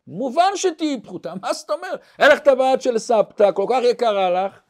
מובן 0.06 0.50
שתהיי 0.54 1.00
פחותה, 1.02 1.34
מה 1.42 1.52
זאת 1.52 1.70
אומרת? 1.70 2.00
אין 2.18 2.30
לך 2.30 2.38
טבעת 2.38 2.82
של 2.82 2.98
סבתא, 2.98 3.52
כל 3.52 3.66
כך 3.70 3.80
יקרה 3.90 4.30
לך. 4.30 4.60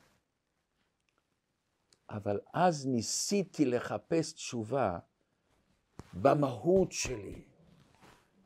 אבל 2.11 2.41
אז 2.53 2.87
ניסיתי 2.87 3.65
לחפש 3.65 4.33
תשובה 4.33 4.99
במהות 6.13 6.93
שלי. 6.93 7.43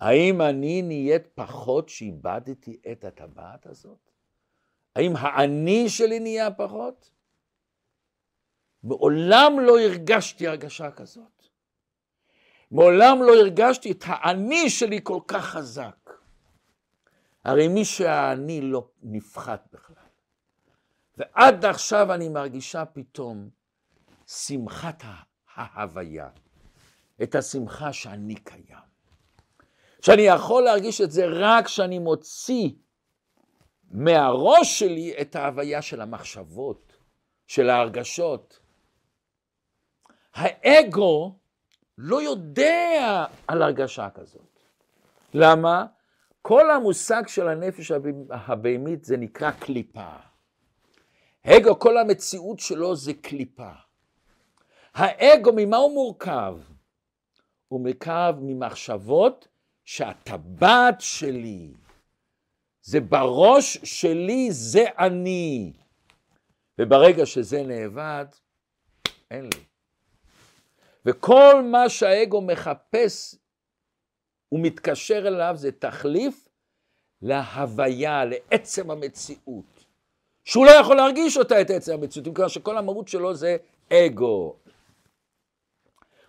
האם 0.00 0.42
אני 0.42 0.82
נהיית 0.82 1.26
פחות 1.34 1.88
שאיבדתי 1.88 2.80
את 2.92 3.04
הטבעת 3.04 3.66
הזאת? 3.66 4.10
האם 4.96 5.12
האני 5.16 5.88
שלי 5.88 6.20
נהיה 6.20 6.50
פחות? 6.50 7.10
מעולם 8.82 9.60
לא 9.60 9.80
הרגשתי 9.80 10.46
הרגשה 10.46 10.90
כזאת. 10.90 11.48
מעולם 12.70 13.22
לא 13.22 13.32
הרגשתי 13.34 13.92
את 13.92 14.04
האני 14.06 14.70
שלי 14.70 15.00
כל 15.02 15.20
כך 15.26 15.44
חזק. 15.44 15.99
הרי 17.44 17.68
מי 17.68 17.84
שהאני 17.84 18.60
לא 18.60 18.88
נפחת 19.02 19.68
בכלל. 19.72 19.96
ועד 21.16 21.64
עכשיו 21.64 22.14
אני 22.14 22.28
מרגישה 22.28 22.84
פתאום 22.84 23.48
שמחת 24.26 25.02
ההוויה, 25.54 26.28
את 27.22 27.34
השמחה 27.34 27.92
שאני 27.92 28.34
קיים. 28.34 28.90
שאני 30.02 30.22
יכול 30.22 30.62
להרגיש 30.62 31.00
את 31.00 31.10
זה 31.10 31.24
רק 31.32 31.64
כשאני 31.64 31.98
מוציא 31.98 32.70
מהראש 33.90 34.78
שלי 34.78 35.14
את 35.20 35.36
ההוויה 35.36 35.82
של 35.82 36.00
המחשבות, 36.00 36.92
של 37.46 37.70
ההרגשות. 37.70 38.60
האגו 40.34 41.38
לא 41.98 42.22
יודע 42.22 43.24
על 43.48 43.62
הרגשה 43.62 44.10
כזאת. 44.10 44.60
למה? 45.34 45.86
כל 46.42 46.70
המושג 46.70 47.22
של 47.26 47.48
הנפש 47.48 47.92
הבהמית 48.30 49.04
זה 49.04 49.16
נקרא 49.16 49.50
קליפה. 49.50 50.10
אגו, 51.46 51.78
כל 51.78 51.98
המציאות 51.98 52.58
שלו 52.58 52.96
זה 52.96 53.14
קליפה. 53.14 53.72
האגו, 54.94 55.50
ממה 55.56 55.76
הוא 55.76 55.94
מורכב? 55.94 56.58
הוא 57.68 57.80
מורכב 57.80 58.34
ממחשבות 58.40 59.48
שהטבעת 59.84 61.00
שלי, 61.00 61.72
זה 62.82 63.00
בראש 63.00 63.78
שלי, 63.84 64.48
זה 64.50 64.84
אני. 64.98 65.72
וברגע 66.80 67.26
שזה 67.26 67.62
נאבד, 67.62 68.26
אין 69.30 69.44
לי. 69.44 69.64
וכל 71.06 71.62
מה 71.62 71.88
שהאגו 71.88 72.40
מחפש 72.40 73.34
ומתקשר 74.52 75.28
אליו 75.28 75.54
זה 75.56 75.72
תחליף 75.72 76.48
להוויה, 77.22 78.24
לעצם 78.24 78.90
המציאות. 78.90 79.84
שהוא 80.44 80.66
לא 80.66 80.70
יכול 80.70 80.96
להרגיש 80.96 81.36
אותה, 81.36 81.60
את 81.60 81.70
עצם 81.70 81.92
המציאות, 81.92 82.26
מכיוון 82.26 82.48
שכל 82.48 82.78
המהות 82.78 83.08
שלו 83.08 83.34
זה 83.34 83.56
אגו. 83.92 84.56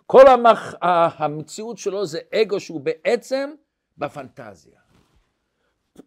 כל 0.05 0.27
המח... 0.27 0.73
המציאות 1.17 1.77
שלו 1.77 2.05
זה 2.05 2.19
אגו 2.33 2.59
שהוא 2.59 2.81
בעצם 2.81 3.51
בפנטזיה. 3.97 4.79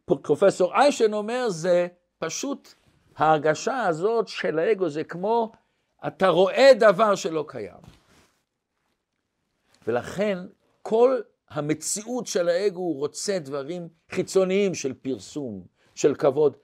פרופסור 0.04 0.74
איישן 0.74 1.12
אומר 1.12 1.48
זה 1.48 1.86
פשוט 2.18 2.74
ההרגשה 3.16 3.82
הזאת 3.82 4.28
של 4.28 4.58
האגו 4.58 4.88
זה 4.88 5.04
כמו 5.04 5.52
אתה 6.06 6.28
רואה 6.28 6.70
דבר 6.78 7.14
שלא 7.14 7.44
קיים. 7.48 7.80
ולכן 9.86 10.38
כל 10.82 11.20
המציאות 11.54 12.26
של 12.26 12.48
האגו 12.48 12.80
הוא 12.80 12.98
רוצה 12.98 13.38
דברים 13.38 13.88
חיצוניים 14.10 14.74
של 14.74 14.92
פרסום, 14.94 15.66
של 15.94 16.14
כבוד. 16.14 16.56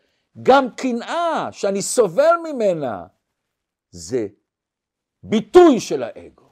גם 0.42 0.70
קנאה 0.76 1.48
שאני 1.52 1.82
סובל 1.82 2.34
ממנה 2.44 3.06
זה 3.90 4.26
ביטוי 5.22 5.80
של 5.80 6.02
האגו. 6.02 6.50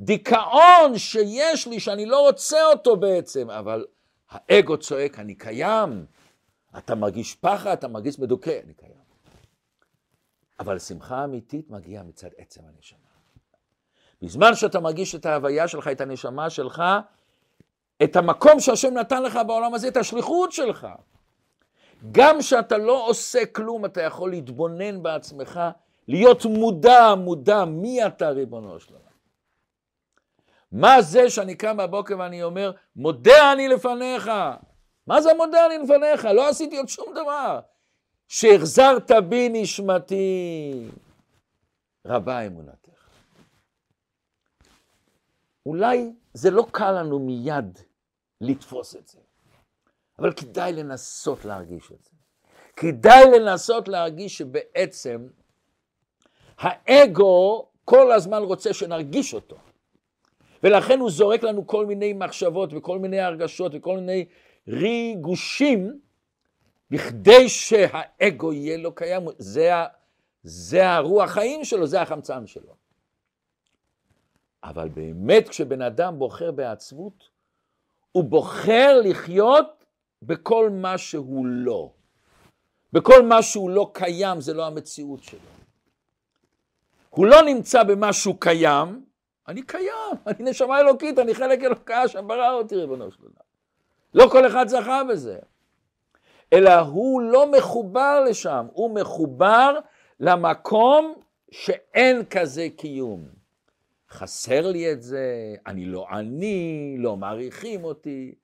דיכאון 0.00 0.98
שיש 0.98 1.66
לי 1.66 1.80
שאני 1.80 2.06
לא 2.06 2.20
רוצה 2.20 2.66
אותו 2.66 2.96
בעצם, 2.96 3.50
אבל 3.50 3.86
האגו 4.30 4.78
צועק, 4.78 5.18
אני 5.18 5.34
קיים. 5.34 6.06
אתה 6.78 6.94
מרגיש 6.94 7.34
פחד, 7.34 7.70
אתה 7.72 7.88
מרגיש 7.88 8.18
מדוכא, 8.18 8.60
אני 8.64 8.74
קיים. 8.74 9.02
אבל 10.60 10.78
שמחה 10.78 11.24
אמיתית 11.24 11.70
מגיעה 11.70 12.02
מצד 12.02 12.28
עצם 12.36 12.60
הנשמה. 12.64 12.98
בזמן 14.22 14.54
שאתה 14.54 14.80
מרגיש 14.80 15.14
את 15.14 15.26
ההוויה 15.26 15.68
שלך, 15.68 15.88
את 15.88 16.00
הנשמה 16.00 16.50
שלך, 16.50 16.82
את 18.04 18.16
המקום 18.16 18.60
שהשם 18.60 18.94
נתן 18.94 19.22
לך 19.22 19.38
בעולם 19.46 19.74
הזה, 19.74 19.88
את 19.88 19.96
השליחות 19.96 20.52
שלך. 20.52 20.86
גם 22.12 22.38
כשאתה 22.38 22.78
לא 22.78 23.06
עושה 23.06 23.46
כלום, 23.46 23.84
אתה 23.84 24.02
יכול 24.02 24.30
להתבונן 24.30 25.02
בעצמך, 25.02 25.60
להיות 26.08 26.44
מודע, 26.44 27.14
מודע, 27.14 27.64
מי 27.64 28.06
אתה 28.06 28.30
ריבונו 28.30 28.80
של. 28.80 28.94
מה 30.72 31.02
זה 31.02 31.30
שאני 31.30 31.54
קם 31.54 31.76
בבוקר 31.76 32.18
ואני 32.18 32.42
אומר, 32.42 32.72
מודה 32.96 33.52
אני 33.52 33.68
לפניך. 33.68 34.30
מה 35.06 35.20
זה 35.20 35.30
מודה 35.36 35.66
אני 35.66 35.78
לפניך? 35.78 36.24
לא 36.24 36.48
עשיתי 36.48 36.76
עוד 36.76 36.88
שום 36.88 37.14
דבר. 37.14 37.60
שהחזרת 38.28 39.10
בי 39.28 39.48
נשמתי, 39.52 40.88
רבה 42.06 42.40
אמונתך. 42.40 43.08
אולי 45.66 46.12
זה 46.34 46.50
לא 46.50 46.66
קל 46.70 46.92
לנו 46.92 47.18
מיד 47.18 47.78
לתפוס 48.42 48.96
את 48.96 49.08
זה, 49.08 49.18
אבל 50.18 50.32
כדאי 50.32 50.72
לנסות 50.72 51.44
להרגיש 51.44 51.92
את 51.92 52.04
זה. 52.04 52.10
כדאי 52.76 53.24
לנסות 53.38 53.88
להרגיש 53.88 54.38
שבעצם 54.38 55.26
האגו 56.58 57.68
כל 57.84 58.12
הזמן 58.12 58.42
רוצה 58.42 58.74
שנרגיש 58.74 59.34
אותו. 59.34 59.56
ולכן 60.62 61.00
הוא 61.00 61.10
זורק 61.10 61.42
לנו 61.42 61.66
כל 61.66 61.86
מיני 61.86 62.12
מחשבות 62.12 62.70
וכל 62.72 62.98
מיני 62.98 63.20
הרגשות 63.20 63.72
וכל 63.74 63.96
מיני 63.96 64.24
ריגושים, 64.68 66.00
בכדי 66.90 67.48
שהאגו 67.48 68.52
יהיה 68.52 68.76
לו 68.76 68.94
קיים, 68.94 69.22
זה, 69.38 69.70
זה 70.42 70.90
הרוח 70.90 71.30
חיים 71.30 71.64
שלו, 71.64 71.86
זה 71.86 72.02
החמצן 72.02 72.46
שלו. 72.46 72.74
אבל 74.64 74.88
באמת 74.88 75.48
כשבן 75.48 75.82
אדם 75.82 76.18
בוחר 76.18 76.50
בעצמות, 76.50 77.31
הוא 78.12 78.24
בוחר 78.24 79.00
לחיות 79.04 79.84
בכל 80.22 80.70
מה 80.70 80.98
שהוא 80.98 81.46
לא. 81.46 81.90
בכל 82.92 83.22
מה 83.22 83.42
שהוא 83.42 83.70
לא 83.70 83.90
קיים, 83.94 84.40
זה 84.40 84.54
לא 84.54 84.66
המציאות 84.66 85.22
שלו. 85.22 85.38
הוא 87.10 87.26
לא 87.26 87.42
נמצא 87.42 87.82
במשהו 87.82 88.40
קיים, 88.40 89.04
אני 89.48 89.62
קיים, 89.62 90.16
אני 90.26 90.50
נשמה 90.50 90.80
אלוקית, 90.80 91.18
אני 91.18 91.34
חלק 91.34 91.64
אלוקה 91.64 92.08
שברא 92.08 92.52
אותי, 92.52 92.76
ריבונו 92.76 93.10
של 93.10 93.22
עולם. 93.22 93.34
לא 94.14 94.28
כל 94.32 94.46
אחד 94.46 94.68
זכה 94.68 95.04
בזה. 95.04 95.38
אלא 96.52 96.74
הוא 96.80 97.20
לא 97.20 97.50
מחובר 97.50 98.20
לשם, 98.20 98.66
הוא 98.72 98.94
מחובר 98.94 99.78
למקום 100.20 101.14
שאין 101.50 102.24
כזה 102.30 102.68
קיום. 102.76 103.41
חסר 104.12 104.66
לי 104.66 104.92
את 104.92 105.02
זה, 105.02 105.54
אני 105.66 105.84
לא 105.84 106.06
עני, 106.10 106.96
לא 106.98 107.16
מעריכים 107.16 107.84
אותי, 107.84 108.34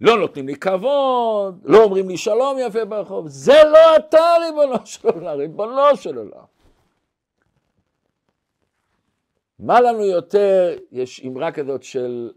לא 0.00 0.18
נותנים 0.18 0.46
לי 0.46 0.56
כבוד, 0.56 1.60
לא 1.64 1.84
אומרים 1.84 2.08
לי 2.08 2.16
שלום 2.16 2.56
יפה 2.60 2.84
ברחוב, 2.84 3.28
זה 3.28 3.62
לא 3.72 3.96
אתה 3.96 4.34
ריבונו 4.46 4.86
של 4.86 5.08
עולם, 5.08 5.38
ריבונו 5.38 5.96
של 5.96 6.18
עולם. 6.18 6.44
מה 9.58 9.80
לנו 9.80 10.04
יותר, 10.04 10.76
יש 10.92 11.24
אמרה 11.26 11.52
כזאת 11.52 11.82
של 11.82 12.32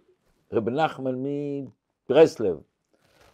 רב 0.52 0.70
נחמן 0.70 1.16
מברסלב. 2.10 2.58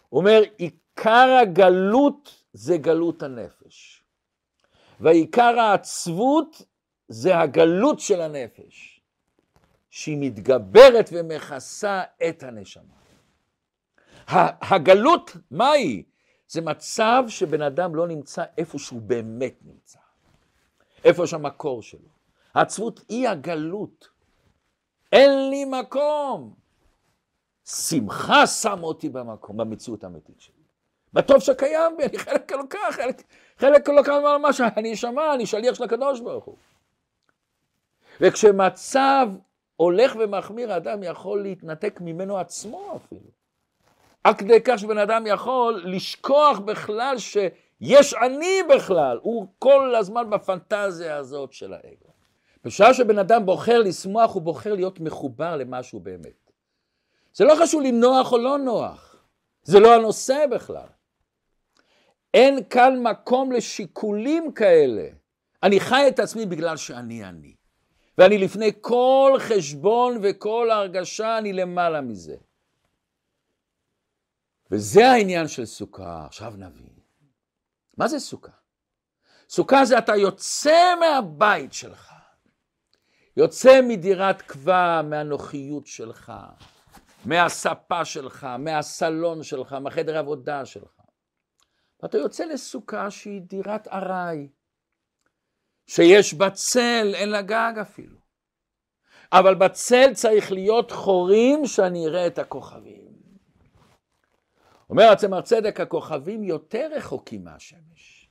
הוא 0.08 0.20
אומר, 0.20 0.42
עיקר 0.56 1.38
הגלות 1.42 2.44
זה 2.52 2.76
גלות 2.76 3.22
הנפש. 3.22 4.02
ועיקר 5.00 5.58
העצבות 5.60 6.62
זה 7.08 7.38
הגלות 7.38 8.00
של 8.00 8.20
הנפש, 8.20 8.91
שהיא 9.92 10.16
מתגברת 10.20 11.10
ומכסה 11.12 12.02
את 12.28 12.42
הנשמה. 12.42 12.94
הגלות, 14.60 15.36
מה 15.50 15.70
היא? 15.70 16.04
זה 16.48 16.60
מצב 16.60 17.24
שבן 17.28 17.62
אדם 17.62 17.94
לא 17.94 18.06
נמצא 18.06 18.44
איפה 18.58 18.78
שהוא 18.78 19.00
באמת 19.02 19.54
נמצא, 19.62 19.98
איפה 21.04 21.26
שהמקור 21.26 21.82
שלו. 21.82 22.08
העצבות 22.54 23.04
היא 23.08 23.28
הגלות. 23.28 24.08
אין 25.12 25.50
לי 25.50 25.64
מקום. 25.64 26.54
שמחה 27.64 28.46
שמה 28.46 28.82
אותי 28.82 29.08
במקום, 29.08 29.56
במציאות 29.56 30.04
האמיתית 30.04 30.40
שלי. 30.40 30.54
בטוב 31.12 31.38
שקיים 31.38 31.96
בי, 31.96 32.04
אני 32.04 32.18
חלק 32.18 32.52
אלוקה, 32.52 32.78
חלק, 32.90 33.22
חלק 33.58 33.88
אלוקה 33.88 34.38
מה 34.38 34.52
שאני 34.52 34.92
אשמע, 34.92 35.34
אני 35.34 35.46
שליח 35.46 35.74
של 35.74 35.84
הקדוש 35.84 36.20
ברוך 36.20 36.44
הוא. 36.44 36.56
וכשמצב 38.20 39.28
הולך 39.82 40.16
ומחמיר, 40.20 40.72
האדם 40.72 41.02
יכול 41.02 41.42
להתנתק 41.42 42.00
ממנו 42.00 42.38
עצמו 42.38 42.96
אפילו. 42.96 43.30
עד 44.24 44.38
כדי 44.38 44.60
כך 44.64 44.78
שבן 44.78 44.98
אדם 44.98 45.26
יכול 45.26 45.82
לשכוח 45.84 46.58
בכלל 46.58 47.18
שיש 47.18 48.14
אני 48.14 48.58
בכלל, 48.74 49.18
הוא 49.22 49.46
כל 49.58 49.94
הזמן 49.94 50.30
בפנטזיה 50.30 51.16
הזאת 51.16 51.52
של 51.52 51.72
האגו. 51.72 52.12
בשעה 52.64 52.94
שבן 52.94 53.18
אדם 53.18 53.46
בוחר 53.46 53.78
לשמוח, 53.78 54.34
הוא 54.34 54.42
בוחר 54.42 54.74
להיות 54.74 55.00
מחובר 55.00 55.56
למשהו 55.56 56.00
באמת. 56.00 56.52
זה 57.34 57.44
לא 57.44 57.54
חשוב 57.62 57.82
לי 57.82 57.92
נוח 57.92 58.32
או 58.32 58.38
לא 58.38 58.58
נוח, 58.58 59.16
זה 59.62 59.80
לא 59.80 59.94
הנושא 59.94 60.46
בכלל. 60.50 60.88
אין 62.34 62.64
כאן 62.70 63.02
מקום 63.02 63.52
לשיקולים 63.52 64.52
כאלה. 64.52 65.08
אני 65.62 65.80
חי 65.80 66.04
את 66.08 66.18
עצמי 66.18 66.46
בגלל 66.46 66.76
שאני 66.76 67.24
אני. 67.24 67.61
ואני 68.18 68.38
לפני 68.38 68.70
כל 68.80 69.36
חשבון 69.38 70.20
וכל 70.22 70.70
הרגשה, 70.70 71.38
אני 71.38 71.52
למעלה 71.52 72.00
מזה. 72.00 72.36
וזה 74.70 75.06
העניין 75.10 75.48
של 75.48 75.64
סוכה. 75.64 76.26
עכשיו 76.26 76.52
נבין. 76.56 76.92
מה 77.98 78.08
זה 78.08 78.18
סוכה? 78.18 78.52
סוכה 79.48 79.84
זה 79.84 79.98
אתה 79.98 80.16
יוצא 80.16 80.94
מהבית 81.00 81.72
שלך, 81.72 82.12
יוצא 83.36 83.80
מדירת 83.88 84.42
קבע, 84.42 85.02
מהנוחיות 85.02 85.86
שלך, 85.86 86.32
מהספה 87.24 88.04
שלך, 88.04 88.44
מהסלון 88.58 89.42
שלך, 89.42 89.72
מהחדר 89.72 90.18
עבודה 90.18 90.66
שלך. 90.66 91.00
ואתה 92.02 92.18
יוצא 92.18 92.44
לסוכה 92.44 93.10
שהיא 93.10 93.40
דירת 93.40 93.88
ארעי, 93.88 94.48
שיש 95.94 96.34
בה 96.34 96.50
צל, 96.50 97.12
אין 97.14 97.28
לה 97.28 97.42
גג 97.42 97.72
אפילו. 97.80 98.16
אבל 99.32 99.54
בצל 99.54 100.14
צריך 100.14 100.52
להיות 100.52 100.90
חורים 100.90 101.66
שאני 101.66 102.06
אראה 102.06 102.26
את 102.26 102.38
הכוכבים. 102.38 103.12
אומר 104.90 105.04
הצמר 105.12 105.40
צדק, 105.40 105.80
הכוכבים 105.80 106.44
יותר 106.44 106.90
רחוקים 106.96 107.44
מהשמש. 107.44 108.28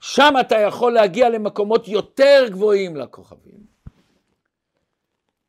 שם 0.00 0.34
אתה 0.40 0.56
יכול 0.58 0.92
להגיע 0.92 1.28
למקומות 1.28 1.88
יותר 1.88 2.44
גבוהים 2.50 2.96
לכוכבים. 2.96 3.66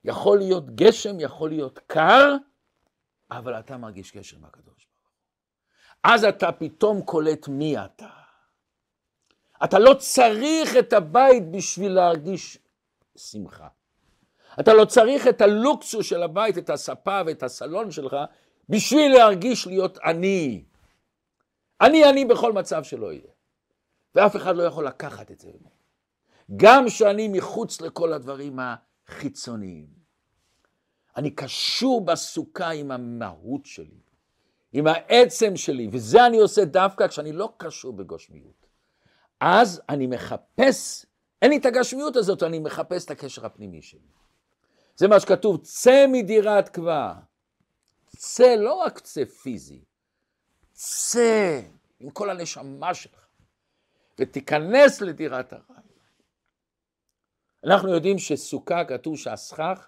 יכול 0.04 0.38
להיות 0.38 0.76
גשם, 0.76 1.20
יכול 1.20 1.50
להיות 1.50 1.80
קר, 1.88 2.36
אבל 3.32 3.60
אתה 3.60 3.78
מרגיש 3.78 4.12
קשר 4.12 4.38
עם 4.38 4.46
הקדוש 4.46 4.88
ברוך 4.88 5.10
הוא. 5.10 6.14
אז 6.14 6.24
אתה 6.24 6.52
פתאום 6.52 7.02
קולט 7.02 7.48
מי 7.48 7.78
אתה. 7.78 8.25
אתה 9.64 9.80
לא 9.80 9.94
צריך 9.94 10.78
את 10.80 10.94
הבית 10.94 11.52
בשביל 11.52 11.92
להרגיש 11.92 12.58
שמחה. 13.18 13.68
אתה 14.60 14.74
לא 14.74 14.86
צריך 14.86 15.28
את 15.28 15.42
הלוקסוס 15.42 16.06
של 16.06 16.24
הבית, 16.24 16.58
את 16.58 16.70
הספה 16.70 17.22
ואת 17.26 17.44
הסלון 17.44 17.92
שלך, 17.92 18.16
בשביל 18.70 19.14
להרגיש 19.14 19.68
להיות 19.68 19.98
עני. 19.98 20.64
אני 21.82 22.10
אני 22.10 22.26
בכל 22.26 22.54
מצב 22.54 22.84
שלא 22.84 23.14
יהיה. 23.14 23.32
ואף 24.16 24.36
אחד 24.36 24.56
לא 24.56 24.64
יכול 24.64 24.88
לקחת 24.88 25.32
את 25.32 25.40
זה 25.40 25.52
גם 26.56 26.90
שאני 26.90 27.28
מחוץ 27.28 27.82
לכל 27.82 28.14
הדברים 28.14 28.60
החיצוניים. 28.60 29.88
אני 31.18 31.32
קשור 31.32 32.06
בסוכה 32.06 32.70
עם 32.70 32.92
המהות 32.92 33.66
שלי, 33.66 34.00
עם 34.74 34.88
העצם 34.88 35.56
שלי, 35.56 35.90
וזה 35.92 36.26
אני 36.26 36.38
עושה 36.38 36.66
דווקא 36.66 37.08
כשאני 37.08 37.32
לא 37.32 37.54
קשור 37.58 37.94
בגושמיות. 37.94 38.65
אז 39.40 39.82
אני 39.90 40.08
מחפש, 40.08 41.06
אין 41.42 41.52
לי 41.52 41.58
את 41.58 41.66
הגשמיות 41.66 42.16
הזאת, 42.16 42.44
אני 42.44 42.60
מחפש 42.60 43.06
את 43.06 43.12
הקשר 43.12 43.46
הפנימי 43.46 43.82
שלי. 43.82 44.00
זה 44.96 45.08
מה 45.08 45.20
שכתוב, 45.20 45.58
צא 45.64 46.06
מדירת 46.12 46.70
קבע. 46.70 47.14
צא, 48.06 48.56
לא 48.56 48.74
רק 48.74 49.00
צא 49.00 49.26
פיזי, 49.26 49.84
צא 50.72 51.62
עם 52.00 52.10
כל 52.10 52.30
הנשמה 52.30 52.94
שלך, 52.94 53.28
ותיכנס 54.20 55.02
לדירת 55.02 55.54
הרעי. 55.54 55.84
אנחנו 57.66 57.90
יודעים 57.90 58.20
שסוכה, 58.20 58.86
כתוב 58.86 59.18
שהסכך, 59.18 59.88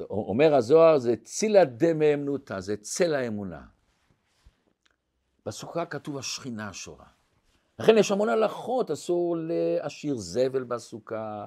אומר 0.00 0.54
הזוהר, 0.54 0.98
זה 0.98 1.16
צילה 1.24 1.64
דמאמנותא, 1.64 2.60
זה 2.60 2.76
צל 2.76 3.14
האמונה. 3.14 3.66
בסוכה 5.46 5.86
כתוב 5.86 6.18
השכינה 6.18 6.68
השורה. 6.68 7.17
לכן 7.78 7.98
יש 7.98 8.12
המון 8.12 8.28
הלכות, 8.28 8.90
אסור 8.90 9.36
להשאיר 9.38 10.16
זבל 10.16 10.64
בסוכה, 10.64 11.46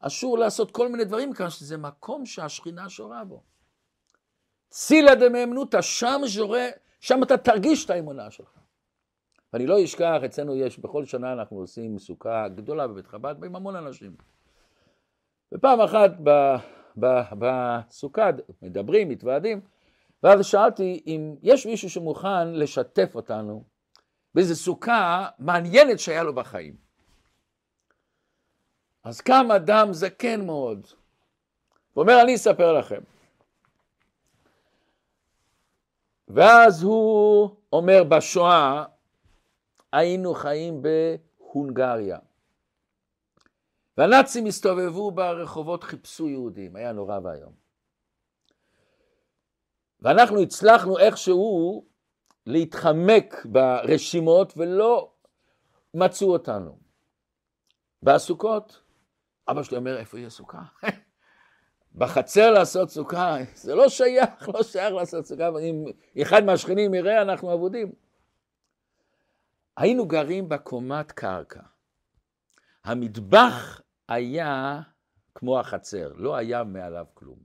אסור 0.00 0.38
לעשות 0.38 0.70
כל 0.70 0.88
מיני 0.88 1.04
דברים 1.04 1.32
כאן, 1.32 1.50
שזה 1.50 1.76
מקום 1.76 2.26
שהשכינה 2.26 2.88
שורה 2.88 3.24
בו. 3.24 3.42
צילה 4.68 5.14
דמאמנותא, 5.14 5.82
שם 5.82 6.20
ז'ורה, 6.26 6.66
שם 7.00 7.22
אתה 7.22 7.36
תרגיש 7.36 7.84
את 7.84 7.90
האמונה 7.90 8.30
שלך. 8.30 8.58
ואני 9.52 9.66
לא 9.66 9.84
אשכח, 9.84 10.20
אצלנו 10.24 10.56
יש, 10.56 10.78
בכל 10.78 11.04
שנה 11.04 11.32
אנחנו 11.32 11.56
עושים 11.58 11.98
סוכה 11.98 12.48
גדולה 12.48 12.86
בבית 12.86 13.06
חב"ד, 13.06 13.34
באים 13.38 13.56
המון 13.56 13.76
אנשים. 13.76 14.16
ופעם 15.54 15.80
אחת 15.80 16.10
בסוכה 17.38 18.30
מדברים, 18.62 19.08
מתוועדים, 19.08 19.60
ואז 20.22 20.46
שאלתי 20.46 21.02
אם 21.06 21.34
יש 21.42 21.66
מישהו 21.66 21.90
שמוכן 21.90 22.52
לשתף 22.52 23.12
אותנו 23.14 23.64
באיזו 24.34 24.56
סוכה 24.56 25.28
מעניינת 25.38 25.98
שהיה 25.98 26.22
לו 26.22 26.34
בחיים. 26.34 26.76
אז 29.04 29.20
קם 29.20 29.46
אדם 29.56 29.92
זקן 29.92 30.46
מאוד, 30.46 30.86
ואומר, 31.96 32.22
אני 32.22 32.34
אספר 32.34 32.72
לכם. 32.72 33.00
ואז 36.28 36.82
הוא 36.82 37.56
אומר, 37.72 38.04
בשואה 38.04 38.84
היינו 39.92 40.34
חיים 40.34 40.82
בהונגריה. 40.82 42.18
והנאצים 43.98 44.46
הסתובבו 44.46 45.10
ברחובות, 45.10 45.84
חיפשו 45.84 46.28
יהודים, 46.28 46.76
היה 46.76 46.92
נורא 46.92 47.18
ואיום. 47.24 47.52
ואנחנו 50.00 50.42
הצלחנו 50.42 50.98
איכשהו 50.98 51.84
להתחמק 52.46 53.46
ברשימות 53.46 54.52
ולא 54.56 55.12
מצאו 55.94 56.32
אותנו. 56.32 56.78
בסוכות, 58.02 58.82
אבא 59.48 59.62
שלי 59.62 59.76
אומר, 59.76 59.98
איפה 59.98 60.18
יהיה 60.18 60.30
סוכה? 60.30 60.62
בחצר 61.98 62.50
לעשות 62.50 62.90
סוכה, 62.90 63.36
זה 63.54 63.74
לא 63.74 63.88
שייך, 63.88 64.48
לא 64.54 64.62
שייך 64.62 64.94
לעשות 64.94 65.26
סוכה, 65.26 65.48
אם 65.60 65.84
אחד 66.22 66.44
מהשכנים 66.44 66.94
יראה, 66.94 67.22
אנחנו 67.22 67.54
אבודים. 67.54 67.92
היינו 69.76 70.08
גרים 70.08 70.48
בקומת 70.48 71.12
קרקע. 71.12 71.60
המטבח 72.84 73.80
היה 74.08 74.80
כמו 75.34 75.60
החצר, 75.60 76.12
לא 76.16 76.36
היה 76.36 76.64
מעליו 76.64 77.06
כלום. 77.14 77.38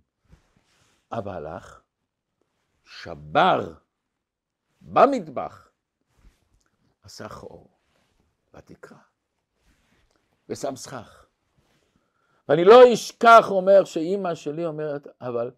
אבא 1.11 1.33
הלך, 1.33 1.81
שבר 2.83 3.73
במטבח, 4.81 5.71
עשה 7.03 7.29
חור 7.29 7.69
בתקרה, 8.53 8.97
ושם 10.49 10.75
סכך. 10.75 11.25
ואני 12.49 12.63
לא 12.65 12.93
אשכח, 12.93 13.45
אומר, 13.49 13.85
שאימא 13.85 14.35
שלי 14.35 14.65
אומרת, 14.65 15.07
אבל 15.21 15.51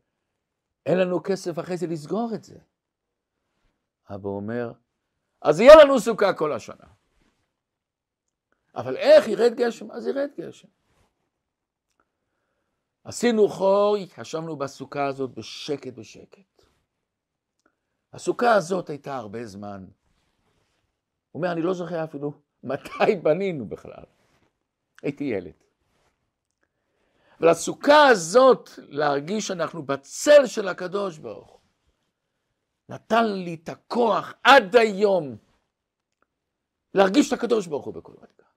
אין 0.85 0.97
לנו 0.97 1.23
כסף 1.23 1.59
אחרי 1.59 1.77
זה 1.77 1.87
לסגור 1.87 2.31
את 2.35 2.43
זה. 2.43 2.59
אבא 4.09 4.29
אומר, 4.29 4.71
אז 5.41 5.59
יהיה 5.59 5.75
לנו 5.83 5.99
סוכה 5.99 6.33
כל 6.33 6.53
השנה. 6.53 6.87
אבל 8.75 8.97
איך 8.97 9.27
ירד 9.27 9.53
גשם? 9.55 9.91
אז 9.91 10.07
ירד 10.07 10.29
גשם. 10.37 10.67
עשינו 13.03 13.49
חור, 13.49 13.97
ישבנו 13.97 14.55
בסוכה 14.55 15.05
הזאת 15.05 15.31
בשקט 15.31 15.93
בשקט. 15.93 16.60
הסוכה 18.13 18.53
הזאת 18.53 18.89
הייתה 18.89 19.17
הרבה 19.17 19.45
זמן. 19.45 19.85
הוא 21.31 21.39
אומר, 21.39 21.51
אני 21.51 21.61
לא 21.61 21.73
זוכר 21.73 22.03
אפילו 22.03 22.33
מתי 22.63 23.15
בנינו 23.23 23.65
בכלל. 23.65 24.03
הייתי 25.03 25.23
ילד. 25.23 25.53
ולסוכה 27.39 28.07
הזאת, 28.07 28.69
להרגיש 28.77 29.47
שאנחנו 29.47 29.83
בצל 29.83 30.45
של 30.45 30.67
הקדוש 30.67 31.17
ברוך. 31.17 31.61
נתן 32.89 33.25
לי 33.25 33.57
את 33.63 33.69
הכוח 33.69 34.33
עד 34.43 34.75
היום 34.75 35.37
להרגיש 36.93 37.27
את 37.27 37.33
הקדוש 37.33 37.67
ברוך 37.67 37.85
הוא 37.85 37.93
בכל 37.93 38.13
רגע. 38.17 38.47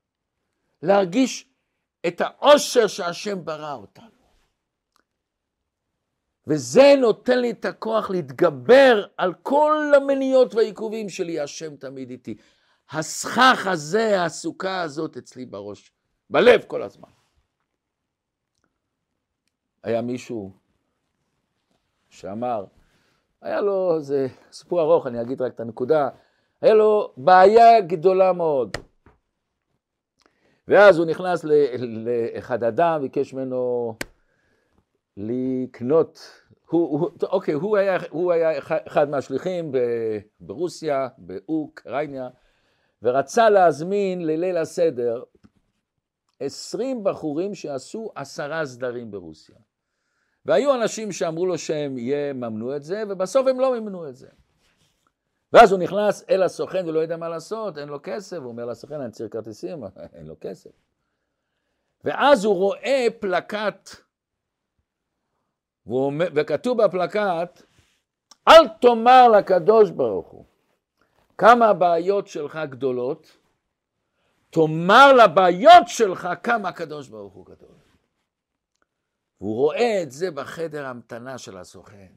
להרגיש 0.82 1.48
את 2.06 2.20
העושר 2.20 2.86
שהשם 2.86 3.44
ברא 3.44 3.74
אותנו. 3.74 4.13
וזה 6.46 6.94
נותן 7.00 7.38
לי 7.38 7.50
את 7.50 7.64
הכוח 7.64 8.11
להתגבר 8.11 9.07
על 9.16 9.35
כל 9.42 9.92
המניות 9.96 10.54
והעיכובים 10.54 11.09
שלי, 11.09 11.40
השם 11.40 11.76
תמיד 11.76 12.11
איתי. 12.11 12.37
הסכך 12.90 13.66
הזה, 13.66 14.22
הסוכה 14.22 14.80
הזאת 14.80 15.16
אצלי 15.16 15.46
בראש, 15.46 15.92
בלב 16.30 16.64
כל 16.66 16.83
הזמן. 16.83 17.09
היה 19.83 20.02
מישהו 20.02 20.52
שאמר, 22.11 22.64
היה 23.42 23.61
לו, 23.61 24.00
זה 24.00 24.26
סיפור 24.52 24.80
ארוך, 24.80 25.07
אני 25.07 25.20
אגיד 25.20 25.42
רק 25.42 25.54
את 25.54 25.61
הנקודה, 25.61 26.09
היה 26.61 26.74
לו 26.74 27.12
בעיה 27.16 27.80
גדולה 27.80 28.33
מאוד. 28.33 28.76
ואז 30.68 30.98
הוא 30.98 31.07
נכנס 31.07 31.44
לאחד 31.78 32.64
אדם, 32.64 33.00
ביקש 33.02 33.35
ממנו 33.35 33.94
לקנות, 35.16 36.20
הוא, 36.68 37.00
הוא, 37.00 37.11
אוקיי, 37.22 37.55
הוא 37.55 37.77
היה, 37.77 37.98
הוא 38.11 38.33
היה 38.33 38.59
אחד 38.87 39.09
מהשליחים 39.09 39.72
ברוסיה, 40.40 41.09
באוקראינה, 41.18 42.29
ורצה 43.03 43.50
להזמין 43.50 44.27
לליל 44.27 44.57
הסדר 44.57 45.22
עשרים 46.40 47.05
בחורים 47.05 47.55
שעשו 47.55 48.12
עשרה 48.14 48.66
סדרים 48.66 49.11
ברוסיה. 49.11 49.57
והיו 50.46 50.74
אנשים 50.74 51.12
שאמרו 51.12 51.46
לו 51.46 51.59
שהם 51.59 51.98
יממנו 51.98 52.77
את 52.77 52.83
זה, 52.83 53.03
ובסוף 53.09 53.46
הם 53.46 53.61
לא 53.61 53.72
מימנו 53.72 54.09
את 54.09 54.16
זה. 54.16 54.29
ואז 55.53 55.72
הוא 55.72 55.81
נכנס 55.81 56.24
אל 56.31 56.42
הסוכן 56.42 56.88
ולא 56.88 57.00
יודע 57.00 57.16
מה 57.16 57.29
לעשות, 57.29 57.79
אין 57.79 57.88
לו 57.88 57.98
כסף, 58.03 58.37
הוא 58.37 58.46
אומר 58.46 58.64
לסוכן, 58.64 59.00
אני 59.00 59.12
צריך 59.12 59.33
כרטיסים, 59.33 59.85
אין 60.14 60.27
לו 60.27 60.35
כסף. 60.40 60.70
ואז 62.05 62.44
הוא 62.44 62.55
רואה 62.55 63.07
פלקט, 63.20 63.90
אומר, 65.87 66.29
וכתוב 66.35 66.85
בפלקט, 66.85 67.62
אל 68.49 68.68
תאמר 68.81 69.29
לקדוש 69.29 69.90
ברוך 69.90 70.27
הוא 70.27 70.44
כמה 71.38 71.68
הבעיות 71.68 72.27
שלך 72.29 72.59
גדולות, 72.70 73.37
תאמר 74.51 75.12
לבעיות 75.12 75.88
שלך 75.88 76.29
כמה 76.42 76.68
הקדוש 76.68 77.09
ברוך 77.09 77.33
הוא 77.33 77.47
גדול. 77.47 77.75
והוא 79.40 79.57
רואה 79.57 80.03
את 80.03 80.12
זה 80.12 80.31
בחדר 80.31 80.87
המתנה 80.87 81.38
של 81.38 81.57
הסוכן. 81.57 82.12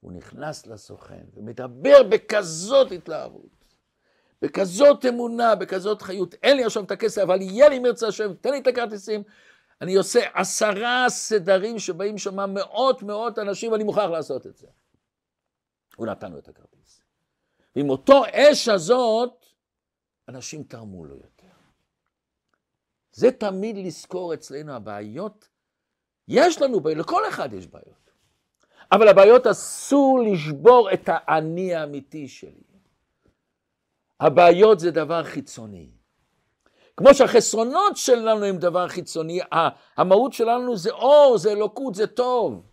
הוא 0.00 0.12
נכנס 0.12 0.66
לסוכן 0.66 1.24
ומדבר 1.34 2.02
בכזאת 2.02 2.92
התלהבות, 2.92 3.64
בכזאת 4.42 5.06
אמונה, 5.06 5.54
בכזאת 5.54 6.02
חיות. 6.02 6.34
אין 6.34 6.56
לי 6.56 6.64
עכשיו 6.64 6.84
את 6.84 6.90
הכסף, 6.90 7.22
אבל 7.22 7.42
יהיה 7.42 7.68
לי 7.68 7.78
מרצה 7.78 8.08
השם, 8.08 8.34
תן 8.34 8.50
לי 8.50 8.58
את 8.58 8.66
הכרטיסים. 8.66 9.22
אני 9.80 9.94
עושה 9.94 10.20
עשרה 10.34 11.06
סדרים 11.08 11.78
שבאים 11.78 12.18
שם 12.18 12.54
מאות 12.54 13.02
מאות 13.02 13.38
אנשים, 13.38 13.72
ואני 13.72 13.84
מוכרח 13.84 14.10
לעשות 14.10 14.46
את 14.46 14.56
זה. 14.56 14.66
הוא 15.96 16.06
נתן 16.06 16.32
לו 16.32 16.38
את 16.38 16.48
הכרטיס. 16.48 17.00
ועם 17.76 17.90
אותו 17.90 18.22
אש 18.32 18.68
הזאת, 18.68 19.46
אנשים 20.28 20.62
תרמו 20.62 21.04
לו 21.04 21.14
יותר. 21.14 21.46
זה 23.12 23.30
תמיד 23.30 23.76
לזכור 23.76 24.34
אצלנו 24.34 24.72
הבעיות 24.72 25.48
יש 26.28 26.62
לנו 26.62 26.80
בעיות, 26.80 26.98
לכל 26.98 27.28
אחד 27.28 27.52
יש 27.52 27.66
בעיות. 27.66 28.10
אבל 28.92 29.08
הבעיות 29.08 29.46
אסור 29.46 30.20
לשבור 30.20 30.92
את 30.92 31.04
האני 31.06 31.74
האמיתי 31.74 32.28
שלי. 32.28 32.70
הבעיות 34.20 34.80
זה 34.80 34.90
דבר 34.90 35.24
חיצוני. 35.24 35.90
כמו 37.00 37.14
שהחסרונות 37.14 37.96
שלנו 37.96 38.44
הם 38.44 38.56
דבר 38.58 38.88
חיצוני, 38.88 39.40
המהות 39.96 40.32
שלנו 40.32 40.76
זה 40.76 40.90
אור, 40.90 41.38
זה 41.38 41.52
אלוקות, 41.52 41.94
זה 41.94 42.06
טוב. 42.06 42.66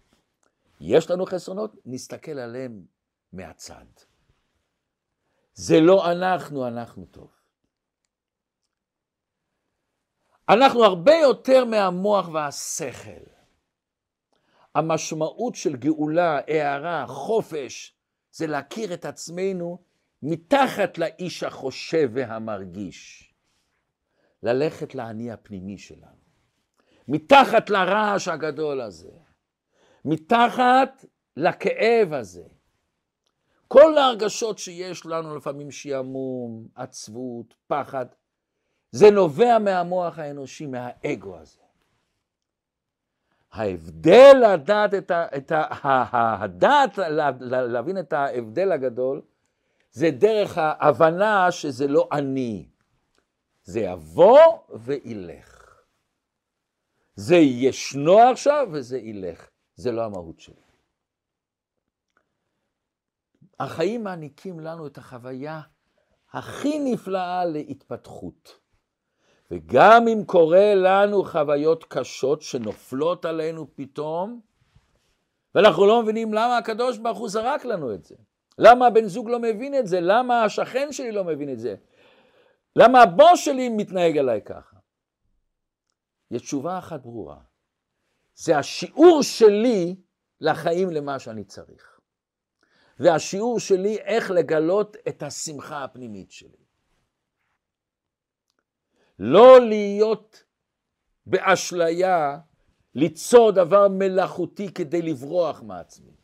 יש 0.81 1.11
לנו 1.11 1.25
חסרונות, 1.25 1.75
נסתכל 1.85 2.31
עליהם 2.31 2.85
מהצד. 3.33 3.85
זה 5.53 5.79
לא 5.79 6.11
אנחנו, 6.11 6.67
אנחנו 6.67 7.05
טוב. 7.05 7.27
אנחנו 10.49 10.83
הרבה 10.83 11.15
יותר 11.15 11.65
מהמוח 11.65 12.27
והשכל. 12.27 13.23
המשמעות 14.75 15.55
של 15.55 15.75
גאולה, 15.75 16.39
הערה, 16.47 17.07
חופש, 17.07 17.95
זה 18.31 18.47
להכיר 18.47 18.93
את 18.93 19.05
עצמנו 19.05 19.83
מתחת 20.21 20.97
לאיש 20.97 21.43
החושב 21.43 22.09
והמרגיש. 22.13 23.26
ללכת 24.43 24.95
לאני 24.95 25.31
הפנימי 25.31 25.77
שלנו. 25.77 26.27
מתחת 27.07 27.69
לרעש 27.69 28.27
הגדול 28.27 28.81
הזה. 28.81 29.11
מתחת 30.05 31.05
לכאב 31.37 32.13
הזה. 32.13 32.43
כל 33.67 33.97
ההרגשות 33.97 34.59
שיש 34.59 35.05
לנו, 35.05 35.35
לפעמים 35.35 35.71
שעמום, 35.71 36.67
עצבות, 36.75 37.53
פחד, 37.67 38.05
זה 38.91 39.11
נובע 39.11 39.59
מהמוח 39.59 40.19
האנושי, 40.19 40.65
מהאגו 40.65 41.37
הזה. 41.37 41.59
ההבדל 43.51 44.41
לדעת 44.53 44.93
את 44.93 45.11
ה... 45.11 45.25
את 45.37 45.51
ה 45.51 45.65
הדעת 46.43 46.97
להבין 47.39 47.99
את 47.99 48.13
ההבדל 48.13 48.71
הגדול, 48.71 49.21
זה 49.91 50.11
דרך 50.11 50.57
ההבנה 50.57 51.51
שזה 51.51 51.87
לא 51.87 52.09
אני. 52.11 52.67
זה 53.67 53.79
יבוא 53.79 54.39
וילך. 54.79 55.81
זה 57.15 57.35
ישנו 57.35 58.19
עכשיו 58.19 58.67
וזה 58.71 58.97
ילך. 58.97 59.49
זה 59.75 59.91
לא 59.91 60.05
המהות 60.05 60.39
שלי. 60.39 60.55
החיים 63.59 64.03
מעניקים 64.03 64.59
לנו 64.59 64.87
את 64.87 64.97
החוויה 64.97 65.61
הכי 66.31 66.79
נפלאה 66.79 67.45
להתפתחות. 67.45 68.59
וגם 69.51 70.07
אם 70.07 70.23
קורה 70.25 70.75
לנו 70.75 71.23
חוויות 71.23 71.83
קשות 71.83 72.41
שנופלות 72.41 73.25
עלינו 73.25 73.67
פתאום, 73.75 74.41
ואנחנו 75.55 75.85
לא 75.85 76.03
מבינים 76.03 76.33
למה 76.33 76.57
הקדוש 76.57 76.97
ברוך 76.97 77.17
הוא 77.17 77.29
זרק 77.29 77.65
לנו 77.65 77.93
את 77.93 78.05
זה. 78.05 78.15
למה 78.57 78.87
הבן 78.87 79.07
זוג 79.07 79.29
לא 79.29 79.39
מבין 79.39 79.75
את 79.75 79.87
זה? 79.87 79.99
למה 80.01 80.43
השכן 80.43 80.91
שלי 80.91 81.11
לא 81.11 81.23
מבין 81.23 81.49
את 81.49 81.59
זה? 81.59 81.75
למה 82.79 83.01
הבוס 83.01 83.39
שלי 83.39 83.69
מתנהג 83.69 84.17
עליי 84.17 84.41
ככה? 84.41 84.77
יש 86.31 86.41
תשובה 86.41 86.79
אחת 86.79 87.01
ברורה. 87.01 87.39
זה 88.35 88.57
השיעור 88.57 89.19
שלי 89.23 89.95
לחיים 90.41 90.89
למה 90.89 91.19
שאני 91.19 91.43
צריך. 91.43 91.99
והשיעור 92.99 93.59
שלי 93.59 93.97
איך 93.97 94.31
לגלות 94.31 94.97
את 95.07 95.23
השמחה 95.23 95.83
הפנימית 95.83 96.31
שלי. 96.31 96.65
לא 99.19 99.59
להיות 99.61 100.43
באשליה, 101.25 102.39
ליצור 102.95 103.51
דבר 103.51 103.87
מלאכותי 103.87 104.73
כדי 104.73 105.01
לברוח 105.01 105.61
מעצמי. 105.61 106.15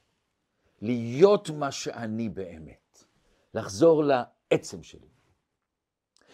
להיות 0.82 1.49
מה 1.49 1.71
שאני 1.71 2.30
באמת. 2.30 3.03
לחזור 3.53 4.03
לעצם 4.03 4.84
שלי. 4.84 5.12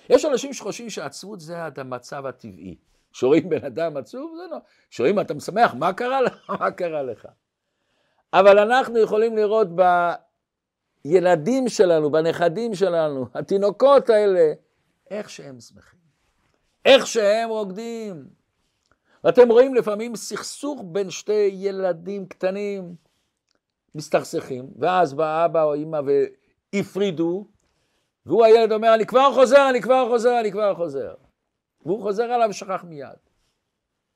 יש 0.09 0.25
אנשים 0.25 0.53
שחושבים 0.53 0.89
שעצבות 0.89 1.39
זה 1.39 1.63
המצב 1.77 2.25
הטבעי. 2.25 2.75
כשרואים 3.11 3.49
בן 3.49 3.65
אדם 3.65 3.97
עצוב, 3.97 4.35
זה 4.37 4.43
לא. 4.51 4.57
כשרואים 4.89 5.19
אתה 5.19 5.33
משמח, 5.33 5.73
מה 5.73 5.93
קרה 5.93 6.21
לך? 6.21 6.49
מה 6.59 6.71
קרה 6.71 7.03
לך? 7.03 7.27
אבל 8.33 8.59
אנחנו 8.59 8.99
יכולים 8.99 9.37
לראות 9.37 9.67
בילדים 11.05 11.69
שלנו, 11.69 12.11
בנכדים 12.11 12.75
שלנו, 12.75 13.25
התינוקות 13.33 14.09
האלה, 14.09 14.53
איך 15.09 15.29
שהם 15.29 15.59
שמחים. 15.59 15.99
איך 16.85 17.07
שהם 17.07 17.49
רוקדים. 17.49 18.27
ואתם 19.23 19.51
רואים 19.51 19.75
לפעמים 19.75 20.15
סכסוך 20.15 20.81
בין 20.85 21.09
שתי 21.09 21.49
ילדים 21.53 22.25
קטנים, 22.25 22.95
מסתכסכים, 23.95 24.67
ואז 24.79 25.13
בא 25.13 25.45
אבא 25.45 25.63
או 25.63 25.75
אמא 25.75 25.99
והפרידו, 26.73 27.47
והוא 28.29 28.45
הילד 28.45 28.71
אומר, 28.71 28.93
אני 28.95 29.05
כבר 29.05 29.33
חוזר, 29.33 29.69
אני 29.69 29.81
כבר 29.81 30.07
חוזר, 30.09 30.39
אני 30.39 30.51
כבר 30.51 30.75
חוזר. 30.75 31.15
והוא 31.85 32.01
חוזר 32.01 32.23
עליו 32.23 32.49
ושכח 32.49 32.83
מיד. 32.83 33.17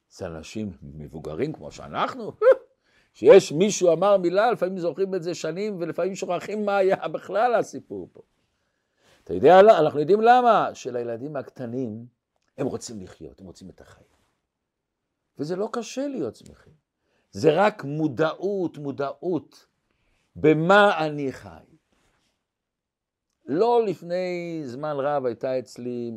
זה 0.09 0.25
אנשים 0.25 0.77
מבוגרים 0.81 1.53
כמו 1.53 1.71
שאנחנו, 1.71 2.31
שיש 3.13 3.51
מישהו 3.51 3.93
אמר 3.93 4.17
מילה, 4.17 4.51
לפעמים 4.51 4.77
זוכרים 4.77 5.15
את 5.15 5.23
זה 5.23 5.35
שנים, 5.35 5.77
ולפעמים 5.79 6.15
שוכחים 6.15 6.65
מה 6.65 6.77
היה 6.77 7.07
בכלל 7.07 7.55
הסיפור 7.55 8.09
פה. 8.13 8.21
אתה 9.23 9.33
יודע, 9.33 9.59
אנחנו 9.59 9.99
יודעים 9.99 10.21
למה? 10.21 10.69
שלילדים 10.73 11.35
הקטנים, 11.35 12.05
הם 12.57 12.67
רוצים 12.67 13.01
לחיות, 13.01 13.41
הם 13.41 13.45
רוצים 13.45 13.69
את 13.69 13.81
החיים. 13.81 14.07
וזה 15.37 15.55
לא 15.55 15.69
קשה 15.71 16.07
להיות 16.07 16.35
שמחים. 16.35 16.73
זה 17.31 17.53
רק 17.53 17.83
מודעות, 17.83 18.77
מודעות 18.77 19.65
במה 20.35 21.05
אני 21.05 21.31
חי. 21.31 21.72
לא 23.45 23.85
לפני 23.85 24.61
זמן 24.65 24.95
רב 24.99 25.25
הייתה 25.25 25.59
אצלי 25.59 26.11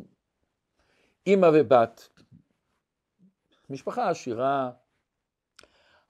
אימא 1.27 1.51
ובת, 1.55 2.09
משפחה 3.71 4.11
עשירה. 4.11 4.71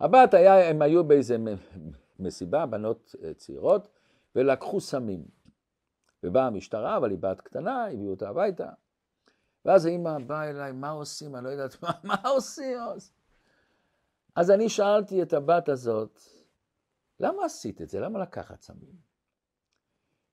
הבת 0.00 0.34
היה, 0.34 0.70
הם 0.70 0.82
היו 0.82 1.04
באיזה 1.04 1.36
מסיבה, 2.18 2.66
בנות 2.66 3.14
אה, 3.24 3.34
צעירות, 3.34 3.88
ולקחו 4.34 4.80
סמים. 4.80 5.24
ובאה 6.22 6.46
המשטרה, 6.46 6.96
אבל 6.96 7.10
היא 7.10 7.18
בת 7.18 7.40
קטנה, 7.40 7.86
הביאו 7.86 8.10
אותה 8.10 8.28
הביתה. 8.28 8.68
ואז 9.64 9.86
האמא 9.86 10.18
באה 10.18 10.50
אליי, 10.50 10.72
מה 10.72 10.90
עושים? 10.90 11.36
אני 11.36 11.44
לא 11.44 11.48
יודעת 11.48 11.82
מה, 11.82 11.90
מה 12.08 12.28
עושים. 12.28 12.78
אז 14.34 14.50
אני 14.50 14.68
שאלתי 14.68 15.22
את 15.22 15.32
הבת 15.32 15.68
הזאת, 15.68 16.20
למה 17.20 17.44
עשית 17.44 17.82
את 17.82 17.88
זה? 17.88 18.00
למה 18.00 18.18
לקחת 18.18 18.60
סמים? 18.60 19.05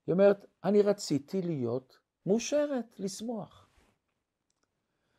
היא 0.08 0.14
אומרת, 0.14 0.46
אני 0.64 0.82
רציתי 0.82 1.42
להיות 1.42 2.00
מאושרת, 2.26 3.00
לשמוח. 3.00 3.70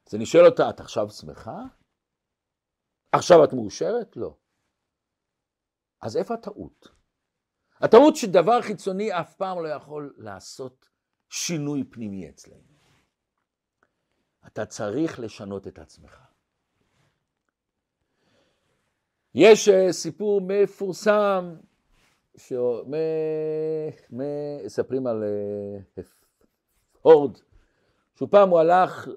אז 0.07 0.15
אני 0.15 0.27
שואל 0.27 0.47
אותה, 0.47 0.71
את 0.71 0.81
עכשיו 0.81 1.11
שמחה? 1.11 1.59
עכשיו 3.13 3.45
את 3.45 3.53
מאושרת? 3.53 4.17
לא. 4.17 4.37
אז 6.01 6.17
איפה 6.17 6.35
הטעות? 6.35 6.89
הטעות 7.81 8.17
שדבר 8.17 8.63
חיצוני 8.63 9.21
אף 9.21 9.35
פעם 9.35 9.63
לא 9.63 9.69
יכול 9.69 10.15
לעשות 10.17 10.89
שינוי 11.29 11.85
פנימי 11.85 12.29
אצלנו. 12.29 12.75
אתה 14.47 14.67
צריך 14.67 15.21
לשנות 15.21 15.67
את 15.67 15.79
עצמך. 15.79 16.21
יש 19.35 19.69
אה, 19.69 19.93
סיפור 19.93 20.41
מפורסם, 20.49 21.55
שמספרים 24.13 25.07
על 25.07 25.25
אה, 25.25 25.79
הורד, 27.03 27.39
שהוא 28.15 28.29
פעם 28.31 28.49
הוא 28.49 28.59
הלך 28.59 29.09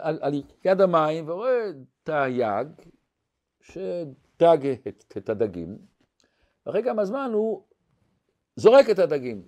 על, 0.00 0.18
על 0.20 0.42
יד 0.64 0.80
המים 0.80 1.28
ורואה 1.28 1.70
את 2.02 2.08
היג 2.08 2.68
שדג 3.60 4.66
את, 4.88 5.04
את 5.16 5.28
הדגים, 5.28 5.78
ואחרי 6.66 6.82
כמה 6.82 7.04
זמן 7.04 7.30
הוא 7.32 7.64
זורק 8.56 8.90
את 8.90 8.98
הדגים. 8.98 9.46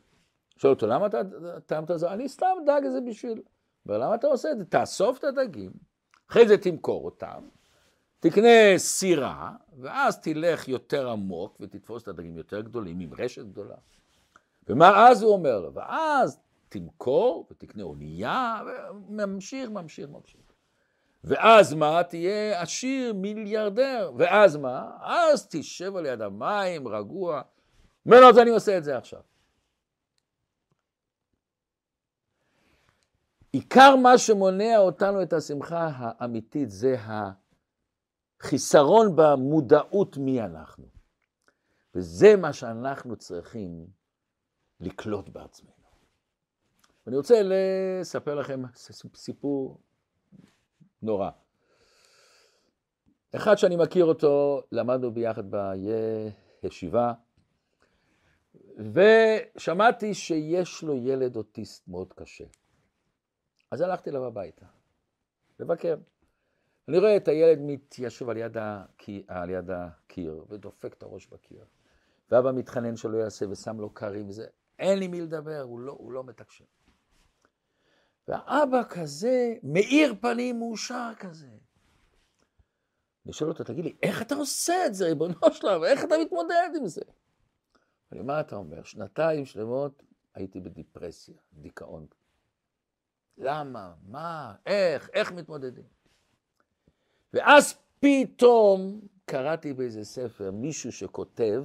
שואל 0.57 0.73
אותו, 0.73 0.87
למה 0.87 1.07
אתה 1.07 1.21
טעמת 1.67 1.91
את 1.91 1.99
זה? 1.99 2.13
אני 2.13 2.29
סתם 2.29 2.57
דג 2.67 2.81
את 2.87 2.93
זה 2.93 3.01
בשביל... 3.01 3.43
אומר, 3.87 3.99
למה 3.99 4.15
אתה 4.15 4.27
עושה 4.27 4.51
את 4.51 4.59
זה? 4.59 4.65
תאסוף 4.65 5.19
את 5.19 5.25
הדגים, 5.25 5.73
אחרי 6.31 6.49
זה 6.49 6.59
תמכור 6.59 7.05
אותם, 7.05 7.49
תקנה 8.21 8.79
סירה, 8.79 9.53
ואז 9.79 10.21
תלך 10.21 10.69
יותר 10.69 11.11
עמוק 11.11 11.57
ותתפוס 11.61 12.03
את 12.03 12.09
הדגים 12.09 12.37
יותר 12.37 12.61
גדולים 12.61 13.01
עם 13.01 13.11
רשת 13.19 13.45
גדולה. 13.45 13.77
ומה 14.69 15.09
אז 15.09 15.23
הוא 15.23 15.33
אומר 15.33 15.61
לו? 15.61 15.75
ואז 15.75 16.39
תמכור 16.69 17.47
ותקנה 17.51 17.83
אונייה, 17.83 18.63
וממשיך, 19.09 19.71
ממשיך, 19.71 20.11
ממשיך. 20.11 20.41
ואז 21.25 21.75
מה? 21.75 22.03
תהיה 22.03 22.63
עשיר 22.63 23.15
מיליארדר. 23.15 24.13
ואז 24.17 24.57
מה? 24.57 24.91
אז 25.01 25.49
תשב 25.51 25.97
על 25.97 26.07
יד 26.07 26.21
המים, 26.21 26.89
רגוע. 26.89 27.43
אומר 28.07 28.21
לו, 28.21 28.29
אז 28.29 28.39
אני 28.39 28.51
עושה 28.51 28.79
את 28.79 28.85
זה 28.85 28.97
עכשיו. 28.97 29.21
עיקר 33.53 33.97
מה 33.97 34.19
שמונע 34.19 34.79
אותנו 34.79 35.23
את 35.23 35.33
השמחה 35.33 35.91
האמיתית 35.95 36.71
זה 36.71 36.97
החיסרון 38.41 39.17
במודעות 39.17 40.17
מי 40.17 40.43
אנחנו. 40.43 40.85
וזה 41.95 42.37
מה 42.37 42.53
שאנחנו 42.53 43.17
צריכים 43.17 43.87
לקלוט 44.81 45.29
בעצמנו. 45.29 45.73
ואני 47.07 47.17
רוצה 47.17 47.35
לספר 47.45 48.35
לכם 48.35 48.63
סיפור 49.15 49.81
נורא. 51.03 51.31
אחד 53.37 53.57
שאני 53.57 53.77
מכיר 53.77 54.05
אותו, 54.05 54.63
למדנו 54.73 55.15
ביחד 55.15 55.45
בישיבה, 56.63 57.13
ושמעתי 58.77 60.15
שיש 60.15 60.83
לו 60.83 60.97
ילד 60.97 61.37
אוטיסט 61.37 61.89
מאוד 61.89 62.13
קשה. 62.13 62.45
אז 63.71 63.81
הלכתי 63.81 64.11
אליו 64.11 64.25
הביתה, 64.25 64.67
לבקר. 65.61 65.97
אני 66.89 66.99
רואה 66.99 67.17
את 67.17 67.29
הילד 67.29 67.59
מתיישב 67.61 68.29
על 68.29 68.37
יד, 68.37 68.57
הקיר, 68.57 69.23
על 69.29 69.51
יד 69.51 69.71
הקיר 69.71 70.45
ודופק 70.49 70.93
את 70.93 71.03
הראש 71.03 71.27
בקיר. 71.27 71.65
ואבא 72.31 72.53
מתחנן 72.53 72.97
שלא 72.97 73.17
יעשה 73.17 73.49
ושם 73.51 73.81
לו 73.81 73.91
קרים 73.91 74.29
וזה. 74.29 74.47
אין 74.79 74.99
לי 74.99 75.09
מי 75.09 75.21
לדבר, 75.21 75.61
הוא 75.61 75.81
לא, 75.81 75.93
הוא 75.93 76.13
לא 76.13 76.25
מתקשר. 76.25 76.65
והאבא 78.29 78.83
כזה, 78.89 79.55
מאיר 79.63 80.15
פנים 80.21 80.59
מאושר 80.59 81.13
כזה. 81.19 81.49
אני 83.25 83.33
שואל 83.33 83.51
אותו, 83.51 83.65
תגיד 83.65 83.85
לי, 83.85 83.97
איך 84.03 84.23
אתה 84.23 84.35
עושה 84.35 84.87
את 84.87 84.95
זה, 84.95 85.07
ריבונו 85.07 85.35
שלנו? 85.53 85.85
איך 85.85 86.05
אתה 86.05 86.15
מתמודד 86.25 86.71
עם 86.77 86.87
זה? 86.87 87.01
אני, 88.13 88.23
מה 88.23 88.41
אתה 88.41 88.57
אומר? 88.57 88.83
שנתיים 88.83 89.45
שלמות 89.45 90.03
הייתי 90.35 90.61
בדיפרסיה, 90.61 91.35
דיכאון. 91.53 92.07
למה? 93.39 93.95
מה? 94.03 94.55
איך? 94.67 95.11
איך 95.13 95.33
מתמודדים? 95.33 95.96
ואז 97.37 97.75
פתאום 98.01 99.01
קראתי 99.25 99.73
באיזה 99.73 100.05
ספר 100.05 100.51
מישהו 100.51 100.93
שכותב 100.93 101.65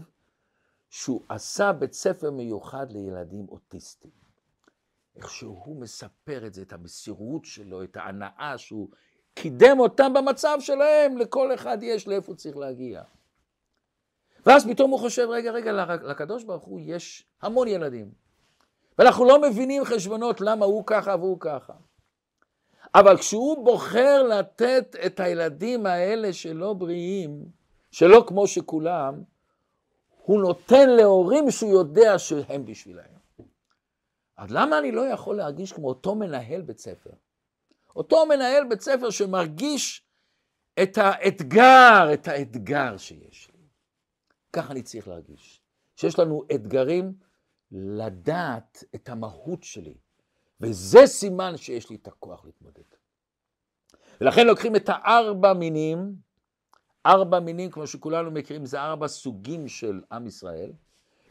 שהוא 0.90 1.22
עשה 1.30 1.72
בית 1.72 1.94
ספר 1.94 2.32
מיוחד 2.32 2.92
לילדים 2.92 3.46
אוטיסטים. 3.50 4.12
איך 5.16 5.30
שהוא 5.30 5.82
מספר 5.82 6.46
את 6.46 6.54
זה, 6.54 6.62
את 6.62 6.74
המסירות 6.74 7.46
שלו, 7.46 7.84
את 7.84 7.98
ההנאה 7.98 8.58
שהוא 8.58 8.90
קידם 9.34 9.80
אותם 9.80 10.14
במצב 10.14 10.58
שלהם, 10.60 11.18
לכל 11.18 11.54
אחד 11.54 11.78
יש 11.82 12.08
לאיפה 12.08 12.28
הוא 12.28 12.36
צריך 12.36 12.58
להגיע. 12.58 13.04
ואז 14.46 14.68
פתאום 14.68 14.92
הוא 14.92 15.00
חושב, 15.00 15.28
רגע, 15.30 15.52
רגע, 15.52 15.72
לקדוש 15.96 16.44
ברוך 16.44 16.64
הוא 16.64 16.80
יש 16.84 17.26
המון 17.42 17.68
ילדים. 17.68 18.12
ואנחנו 18.98 19.26
לא 19.26 19.42
מבינים 19.42 19.86
חשבונות 19.86 20.42
למה 20.42 20.66
הוא 20.66 20.84
ככה 20.86 21.16
והוא 21.16 21.38
ככה. 21.40 21.74
אבל 22.96 23.18
כשהוא 23.18 23.66
בוחר 23.66 24.24
לתת 24.24 24.96
את 25.06 25.20
הילדים 25.20 25.86
האלה 25.86 26.34
שלא 26.34 26.74
בריאים, 26.74 27.46
שלא 27.92 28.24
כמו 28.28 28.48
שכולם, 28.48 29.24
הוא 30.10 30.42
נותן 30.42 30.90
להורים 30.90 31.52
שהוא 31.52 31.72
יודע 31.72 32.20
שהם 32.20 32.66
בשבילהם. 32.66 33.22
אז 34.38 34.52
למה 34.52 34.80
אני 34.80 34.92
לא 34.92 35.02
יכול 35.02 35.38
להרגיש 35.38 35.74
כמו 35.74 35.88
אותו 35.88 36.16
מנהל 36.16 36.62
בית 36.62 36.78
ספר? 36.80 37.10
אותו 37.96 38.26
מנהל 38.26 38.68
בית 38.70 38.82
ספר 38.82 39.10
שמרגיש 39.10 40.06
את 40.84 40.98
האתגר, 40.98 42.10
את 42.14 42.28
האתגר 42.28 42.98
שיש 42.98 43.50
לי. 43.54 43.68
ככה 44.54 44.72
אני 44.72 44.84
צריך 44.84 45.08
להרגיש. 45.08 45.62
שיש 45.96 46.20
לנו 46.20 46.44
אתגרים 46.56 47.14
לדעת 47.72 48.84
את 48.96 49.10
המהות 49.10 49.64
שלי, 49.64 49.98
וזה 50.62 51.00
סימן 51.06 51.58
שיש 51.58 51.90
לי 51.90 51.96
את 51.96 52.08
הכוח 52.08 52.46
להתמודד. 52.46 52.82
ולכן 54.22 54.48
לוקחים 54.48 54.76
את 54.76 54.90
הארבע 54.90 55.54
מינים, 55.54 56.16
ארבע 57.06 57.40
מינים, 57.40 57.72
כמו 57.72 57.88
שכולנו 57.88 58.32
מכירים, 58.32 58.66
זה 58.66 58.82
ארבע 58.82 59.08
סוגים 59.08 59.68
של 59.68 60.02
עם 60.12 60.28
ישראל, 60.28 60.72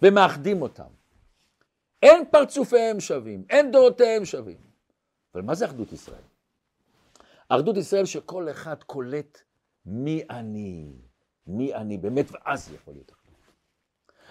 ומאחדים 0.02 0.62
אותם. 0.62 0.88
אין 2.02 2.24
פרצופיהם 2.30 3.00
שווים, 3.00 3.44
אין 3.50 3.72
דעותיהם 3.72 4.24
שווים. 4.24 4.60
אבל 5.34 5.42
מה 5.42 5.54
זה 5.54 5.64
אחדות 5.64 5.92
ישראל? 5.92 6.22
אחדות 7.48 7.76
ישראל 7.76 8.04
שכל 8.04 8.50
אחד 8.50 8.82
קולט 8.82 9.40
מי 9.86 10.22
אני, 10.30 10.92
מי 11.46 11.74
אני 11.74 11.98
באמת, 11.98 12.26
ואז 12.30 12.72
יכול 12.72 12.94
להיות 12.94 13.12
אחדות. 13.12 13.34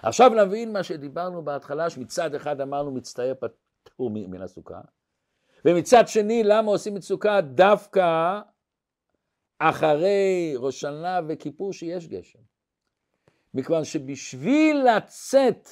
עכשיו 0.04 0.30
נבין 0.30 0.74
מה 0.74 0.84
שדיברנו 0.84 1.46
בהתחלה, 1.46 1.90
שמצד 1.90 2.36
אחד 2.36 2.62
אמרנו 2.62 2.92
מצטייר 2.92 3.34
פטור 3.84 4.10
מן 4.10 4.42
הסוכה, 4.42 4.82
ומצד 5.66 6.08
שני, 6.08 6.44
למה 6.44 6.72
עושים 6.72 6.98
את 6.98 7.02
סוכה 7.02 7.42
דווקא 7.42 8.40
אחרי 9.60 10.54
ראש 10.58 10.80
שנה 10.80 11.20
וכיפור 11.28 11.74
שיש 11.74 12.08
גשם? 12.08 12.40
מכיוון 13.54 13.84
שבשביל 13.84 14.88
לצאת 14.96 15.70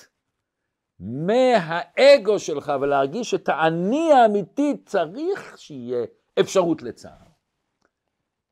מהאגו 0.99 2.39
שלך 2.39 2.73
ולהרגיש 2.81 3.33
את 3.33 3.49
האני 3.49 4.13
האמיתי, 4.13 4.73
צריך 4.85 5.57
שיהיה 5.57 6.05
אפשרות 6.39 6.81
לצער. 6.81 7.27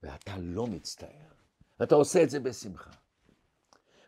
ואתה 0.03 0.33
לא 0.39 0.67
מצטער, 0.67 1.09
ואתה 1.79 1.95
עושה 1.95 2.23
את 2.23 2.29
זה 2.29 2.39
בשמחה. 2.39 2.91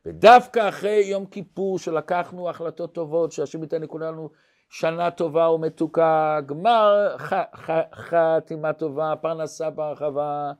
ודווקא 0.05 0.69
אחרי 0.69 1.03
יום 1.05 1.25
כיפור 1.25 1.79
שלקחנו 1.79 2.49
החלטות 2.49 2.93
טובות, 2.93 3.31
שהשם 3.31 3.63
ייתן 3.63 3.81
לכולנו 3.81 4.29
שנה 4.69 5.11
טובה 5.11 5.49
ומתוקה, 5.49 6.39
גמר 6.45 7.15
ח, 7.17 7.33
ח, 7.55 7.69
חתימה 7.93 8.73
טובה, 8.73 9.13
פרנסה 9.21 9.69
בהרחבה, 9.69 10.51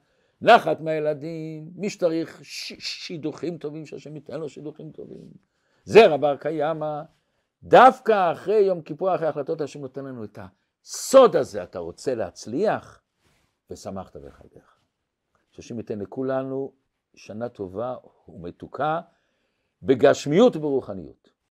נחת 0.42 0.82
מהילדים, 0.82 1.70
מי 1.76 1.90
שצריך 1.90 2.40
ש, 2.44 2.74
שידוכים 2.80 3.58
טובים, 3.58 3.86
שהשם 3.86 4.16
ייתן 4.16 4.40
לו 4.40 4.50
שידוכים 4.50 4.92
טובים, 4.92 5.28
זרע 5.86 6.18
בר 6.18 6.38
קיימא, 6.38 7.02
דווקא 7.64 8.32
אחרי 8.32 8.60
יום 8.60 8.82
כיפור, 8.82 9.16
אחרי 9.16 9.28
החלטות, 9.28 9.62
השם 9.62 9.82
נותן 9.82 10.06
לנו 10.06 10.24
את 10.24 10.40
הסוד 10.84 11.36
הזה, 11.36 11.64
אתה 11.64 11.80
רוצה 11.80 12.16
להצליח, 12.16 13.02
ושמחת 13.72 14.18
בחייך. 14.18 14.78
שהשם 15.52 15.78
ייתן 15.78 16.00
לכולנו 16.00 16.74
שנה 17.16 17.50
טובה 17.50 17.96
ומתוקה, 18.28 19.02
בגשמיות 19.84 20.56
וברוחניות. 20.56 21.37